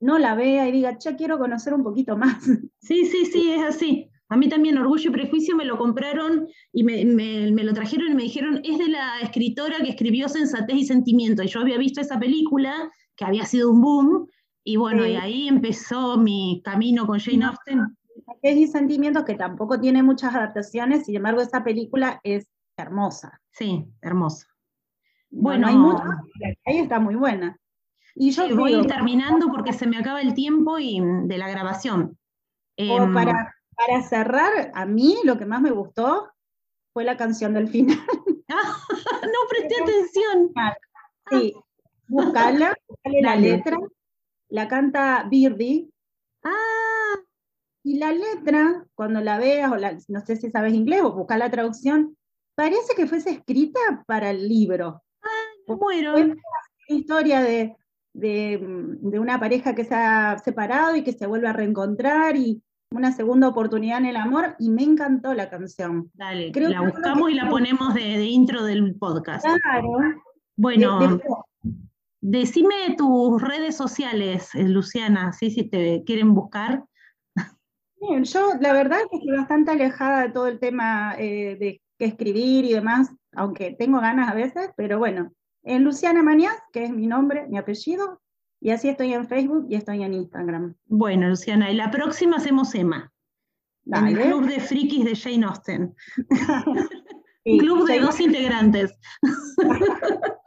no 0.00 0.18
la 0.18 0.34
vea 0.34 0.68
y 0.68 0.72
diga, 0.72 0.96
ya 0.98 1.16
quiero 1.16 1.38
conocer 1.38 1.74
un 1.74 1.82
poquito 1.82 2.16
más. 2.16 2.38
Sí, 2.80 3.04
sí, 3.04 3.26
sí, 3.26 3.50
es 3.50 3.62
así. 3.62 4.08
A 4.30 4.36
mí 4.36 4.48
también 4.48 4.78
Orgullo 4.78 5.10
y 5.10 5.12
Prejuicio 5.12 5.56
me 5.56 5.64
lo 5.64 5.76
compraron 5.76 6.46
y 6.72 6.84
me, 6.84 7.04
me, 7.04 7.64
lo 7.64 7.74
trajeron 7.74 8.12
y 8.12 8.14
me 8.14 8.22
dijeron, 8.22 8.60
es 8.62 8.78
de 8.78 8.88
la 8.88 9.20
escritora 9.20 9.78
que 9.78 9.90
escribió 9.90 10.28
Sensatez 10.28 10.76
y 10.76 10.84
Sentimiento. 10.86 11.42
Y 11.42 11.48
yo 11.48 11.60
había 11.60 11.76
visto 11.76 12.00
esa 12.00 12.18
película, 12.18 12.90
que 13.16 13.24
había 13.24 13.44
sido 13.44 13.70
un 13.70 13.80
boom, 13.80 14.28
y 14.64 14.76
bueno, 14.76 15.06
y 15.06 15.16
ahí 15.16 15.48
empezó 15.48 16.18
mi 16.18 16.60
camino 16.64 17.06
con 17.06 17.18
Jane 17.18 17.44
Austen. 17.44 17.96
Sensatez 18.28 18.56
y 18.56 18.66
Sentimientos, 18.66 19.24
que 19.24 19.34
tampoco 19.34 19.80
tiene 19.80 20.02
muchas 20.02 20.34
adaptaciones, 20.34 21.06
sin 21.06 21.16
embargo, 21.16 21.40
esa 21.40 21.64
película 21.64 22.20
es 22.22 22.46
hermosa. 22.76 23.40
Sí, 23.50 23.86
hermosa. 24.02 24.46
Bueno, 25.30 25.66
hay 25.66 25.76
muchas, 25.76 26.06
ahí 26.64 26.78
está 26.78 27.00
muy 27.00 27.14
buena. 27.14 27.58
Y 28.14 28.30
yo 28.30 28.54
voy 28.56 28.86
terminando 28.86 29.48
porque 29.48 29.72
se 29.72 29.86
me 29.86 29.98
acaba 29.98 30.20
el 30.20 30.34
tiempo 30.34 30.78
y, 30.78 31.00
mm, 31.00 31.28
de 31.28 31.38
la 31.38 31.48
grabación. 31.48 32.18
Em, 32.76 33.12
para, 33.12 33.54
para 33.76 34.02
cerrar, 34.02 34.72
a 34.74 34.86
mí 34.86 35.16
lo 35.24 35.38
que 35.38 35.46
más 35.46 35.60
me 35.60 35.70
gustó 35.70 36.30
fue 36.92 37.04
la 37.04 37.16
canción 37.16 37.54
del 37.54 37.68
final. 37.68 37.98
no 38.48 39.38
presté 39.48 39.74
atención. 39.82 40.52
Sí, 41.30 41.54
buscala, 42.08 42.74
buscale 42.88 43.22
la 43.22 43.36
letra, 43.36 43.76
la 44.48 44.68
canta 44.68 45.26
Birdie. 45.28 45.88
Ah. 46.42 46.77
Y 47.84 47.98
la 47.98 48.12
letra, 48.12 48.84
cuando 48.94 49.20
la 49.20 49.38
veas, 49.38 49.70
o 49.72 49.76
no 50.08 50.20
sé 50.20 50.36
si 50.36 50.50
sabes 50.50 50.74
inglés 50.74 51.02
o 51.02 51.12
busca 51.12 51.38
la 51.38 51.50
traducción, 51.50 52.16
parece 52.54 52.94
que 52.96 53.06
fuese 53.06 53.30
escrita 53.30 54.04
para 54.06 54.30
el 54.30 54.48
libro. 54.48 55.02
Bueno. 55.66 56.14
una 56.14 56.36
historia 56.88 57.42
de, 57.42 57.76
de, 58.14 58.58
una 59.18 59.38
pareja 59.38 59.74
que 59.74 59.84
se 59.84 59.94
ha 59.94 60.38
separado 60.38 60.96
y 60.96 61.04
que 61.04 61.12
se 61.12 61.26
vuelve 61.26 61.48
a 61.48 61.52
reencontrar 61.52 62.36
y 62.36 62.62
una 62.90 63.12
segunda 63.12 63.48
oportunidad 63.48 63.98
en 63.98 64.06
el 64.06 64.16
amor 64.16 64.56
y 64.58 64.70
me 64.70 64.82
encantó 64.82 65.34
la 65.34 65.50
canción. 65.50 66.10
Dale, 66.14 66.50
la 66.54 66.80
buscamos 66.80 67.30
y 67.30 67.34
la 67.34 67.48
ponemos 67.48 67.94
de, 67.94 68.24
intro 68.24 68.64
del 68.64 68.94
podcast. 68.96 69.44
Claro. 69.44 69.98
Bueno, 70.56 71.20
decime 72.20 72.96
tus 72.96 73.40
redes 73.40 73.76
sociales, 73.76 74.54
eh, 74.54 74.64
Luciana, 74.64 75.32
¿sí? 75.32 75.50
si 75.50 75.64
te 75.64 76.02
quieren 76.04 76.34
buscar. 76.34 76.84
Bien, 78.00 78.24
yo 78.24 78.52
la 78.60 78.72
verdad 78.72 79.00
es 79.00 79.06
que 79.10 79.16
estoy 79.16 79.36
bastante 79.36 79.70
alejada 79.72 80.22
de 80.22 80.30
todo 80.30 80.46
el 80.46 80.58
tema 80.60 81.14
eh, 81.18 81.56
de 81.58 81.82
qué 81.98 82.04
escribir 82.04 82.64
y 82.64 82.72
demás, 82.72 83.10
aunque 83.32 83.72
tengo 83.72 84.00
ganas 84.00 84.30
a 84.30 84.34
veces, 84.34 84.70
pero 84.76 84.98
bueno, 84.98 85.32
en 85.64 85.84
Luciana 85.84 86.22
Manías, 86.22 86.56
que 86.72 86.84
es 86.84 86.90
mi 86.90 87.06
nombre, 87.06 87.46
mi 87.48 87.58
apellido, 87.58 88.20
y 88.60 88.70
así 88.70 88.88
estoy 88.88 89.12
en 89.12 89.26
Facebook 89.28 89.66
y 89.68 89.76
estoy 89.76 90.02
en 90.02 90.14
Instagram. 90.14 90.74
Bueno, 90.86 91.28
Luciana, 91.28 91.70
y 91.70 91.74
la 91.74 91.90
próxima 91.90 92.36
hacemos 92.36 92.74
Emma. 92.74 93.12
En 93.86 94.06
el 94.06 94.18
club 94.20 94.46
de 94.46 94.60
frikis 94.60 95.04
de 95.04 95.16
Jane 95.16 95.46
Austen. 95.46 95.94
club 97.44 97.86
de 97.86 98.00
dos 98.00 98.20
integrantes. 98.20 98.98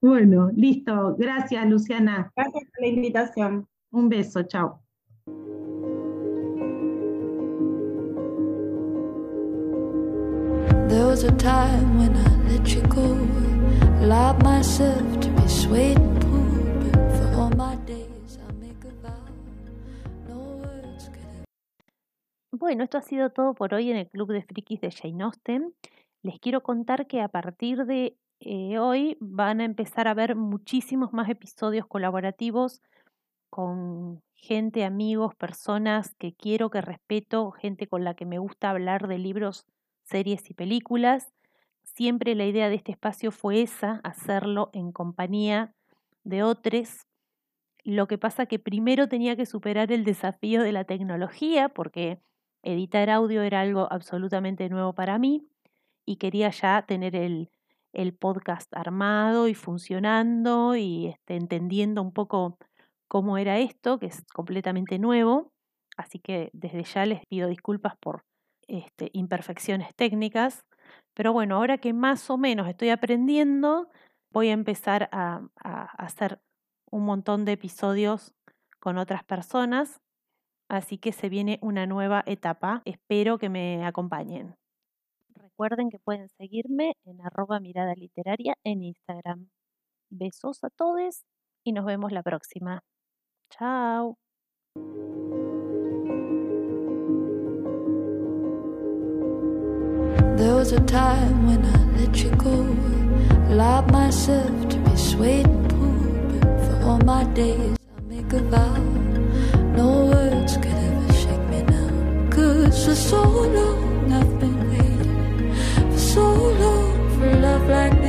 bueno, 0.00 0.50
listo. 0.54 1.16
Gracias, 1.18 1.66
Luciana. 1.68 2.32
Gracias 2.34 2.64
por 2.64 2.80
la 2.80 2.86
invitación. 2.86 3.68
Un 3.92 4.08
beso, 4.08 4.44
chao. 4.44 4.80
There 10.88 11.06
was 11.06 11.24
a 11.24 11.32
time 11.32 11.98
when 11.98 12.16
I 12.16 12.52
let 12.52 12.72
you 12.72 12.82
go. 12.82 13.18
Allowed 14.00 14.44
myself 14.44 15.18
to 15.20 15.28
be 15.30 15.48
swayed 15.48 15.98
and 15.98 16.20
pulled, 16.20 16.92
but 16.92 17.12
for 17.16 17.34
all 17.34 17.50
my 17.50 17.74
days 17.84 18.38
I 18.38 18.52
make 18.54 18.84
a 18.84 18.92
vow. 19.02 19.24
No 20.28 20.38
words 20.62 21.08
could 21.08 21.44
Bueno, 22.52 22.84
esto 22.84 22.98
ha 22.98 23.02
sido 23.02 23.30
todo 23.30 23.54
por 23.54 23.74
hoy 23.74 23.90
en 23.90 23.96
el 23.96 24.08
Club 24.08 24.30
de 24.30 24.42
Frikis 24.42 24.80
de 24.80 24.92
Jane 24.92 25.24
Austen. 25.24 25.74
Les 26.22 26.38
quiero 26.38 26.62
contar 26.62 27.08
que 27.08 27.22
a 27.22 27.28
partir 27.28 27.86
de 27.86 28.16
eh, 28.38 28.78
hoy 28.78 29.16
van 29.20 29.60
a 29.60 29.64
empezar 29.64 30.06
a 30.06 30.14
ver 30.14 30.36
muchísimos 30.36 31.12
más 31.12 31.28
episodios 31.28 31.86
colaborativos 31.88 32.82
con 33.50 34.22
gente, 34.34 34.84
amigos, 34.84 35.34
personas 35.34 36.14
que 36.14 36.32
quiero, 36.34 36.70
que 36.70 36.80
respeto, 36.80 37.50
gente 37.50 37.86
con 37.86 38.04
la 38.04 38.14
que 38.14 38.24
me 38.24 38.38
gusta 38.38 38.70
hablar 38.70 39.08
de 39.08 39.18
libros 39.18 39.66
series 40.04 40.48
y 40.50 40.54
películas. 40.54 41.32
Siempre 41.82 42.34
la 42.34 42.46
idea 42.46 42.68
de 42.68 42.76
este 42.76 42.92
espacio 42.92 43.32
fue 43.32 43.62
esa, 43.62 44.00
hacerlo 44.04 44.70
en 44.72 44.92
compañía 44.92 45.74
de 46.24 46.42
otros. 46.42 47.06
Lo 47.84 48.06
que 48.06 48.18
pasa 48.18 48.46
que 48.46 48.58
primero 48.58 49.08
tenía 49.08 49.36
que 49.36 49.46
superar 49.46 49.92
el 49.92 50.04
desafío 50.04 50.62
de 50.62 50.72
la 50.72 50.84
tecnología, 50.84 51.68
porque 51.68 52.20
editar 52.62 53.10
audio 53.10 53.42
era 53.42 53.60
algo 53.60 53.88
absolutamente 53.90 54.68
nuevo 54.68 54.94
para 54.94 55.18
mí 55.18 55.46
y 56.04 56.16
quería 56.16 56.50
ya 56.50 56.82
tener 56.86 57.16
el, 57.16 57.50
el 57.92 58.14
podcast 58.14 58.74
armado 58.74 59.48
y 59.48 59.54
funcionando 59.54 60.76
y 60.76 61.08
este, 61.08 61.36
entendiendo 61.36 62.02
un 62.02 62.12
poco 62.12 62.58
cómo 63.10 63.38
era 63.38 63.58
esto, 63.58 63.98
que 63.98 64.06
es 64.06 64.24
completamente 64.32 65.00
nuevo. 65.00 65.52
Así 65.96 66.20
que 66.20 66.48
desde 66.52 66.84
ya 66.84 67.04
les 67.06 67.26
pido 67.26 67.48
disculpas 67.48 67.96
por 67.98 68.24
este, 68.68 69.10
imperfecciones 69.12 69.92
técnicas, 69.96 70.64
pero 71.12 71.32
bueno, 71.32 71.56
ahora 71.56 71.78
que 71.78 71.92
más 71.92 72.30
o 72.30 72.38
menos 72.38 72.68
estoy 72.68 72.90
aprendiendo, 72.90 73.88
voy 74.30 74.48
a 74.48 74.52
empezar 74.52 75.08
a, 75.10 75.42
a 75.56 75.82
hacer 75.98 76.40
un 76.88 77.04
montón 77.04 77.44
de 77.44 77.52
episodios 77.52 78.32
con 78.78 78.96
otras 78.96 79.24
personas, 79.24 80.00
así 80.68 80.96
que 80.96 81.10
se 81.10 81.28
viene 81.28 81.58
una 81.62 81.86
nueva 81.86 82.22
etapa, 82.26 82.80
espero 82.84 83.38
que 83.38 83.48
me 83.48 83.84
acompañen. 83.84 84.54
Recuerden 85.34 85.90
que 85.90 85.98
pueden 85.98 86.28
seguirme 86.28 86.94
en 87.04 87.20
arroba 87.22 87.58
mirada 87.58 87.94
literaria 87.94 88.56
en 88.62 88.84
Instagram. 88.84 89.48
Besos 90.10 90.62
a 90.62 90.70
todos 90.70 91.24
y 91.64 91.72
nos 91.72 91.84
vemos 91.84 92.12
la 92.12 92.22
próxima. 92.22 92.84
Ciao. 93.58 94.16
There 100.36 100.54
was 100.54 100.70
a 100.72 100.80
time 100.86 101.46
when 101.48 101.64
I 101.64 101.98
let 101.98 102.22
you 102.22 102.30
go, 102.36 102.54
allowed 103.50 103.90
myself 103.90 104.68
to 104.68 104.78
be 104.78 104.96
swayed 104.96 105.46
and 105.46 105.68
pulled, 105.68 106.40
but 106.40 106.64
for 106.64 106.82
all 106.84 106.98
my 107.00 107.24
days 107.34 107.76
I 107.98 108.00
make 108.02 108.32
a 108.32 108.38
vow, 108.38 108.76
no 109.74 110.06
words 110.06 110.56
could 110.56 110.66
ever 110.66 111.12
shake 111.12 111.46
me 111.50 111.62
now. 111.62 112.30
Cause 112.30 112.84
for 112.86 112.94
so 112.94 113.22
long 113.22 114.12
I've 114.12 114.38
been 114.38 114.70
waiting, 114.70 115.90
for 115.90 115.98
so 115.98 116.32
long 116.32 117.18
for 117.18 117.36
love 117.40 117.68
like. 117.68 117.99